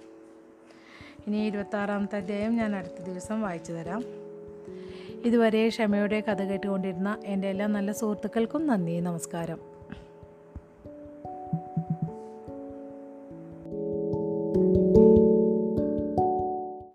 ഇനി 1.26 1.46
ഇരുപത്താറാമത്തെ 1.46 2.16
അധ്യായം 2.16 2.56
ഞാൻ 2.56 2.76
അടുത്ത 2.76 3.02
ദിവസം 3.02 3.42
വായിച്ചു 3.42 3.72
തരാം. 3.72 4.19
ഇതുവരെ 5.24 5.68
ക്ഷമയോടെ 5.68 6.20
കഥ 6.20 6.42
കേട്ടുകൊണ്ടിരുന്ന 6.42 7.18
എന്റെ 7.24 7.48
എല്ലാ 7.48 7.66
നല്ല 7.66 7.92
സുഹൃത്തുക്കൾക്കും 7.92 8.66
നന്ദി 8.66 9.00
നമസ്കാരം. 9.00 9.58
thank 14.52 14.76
you 14.76 14.79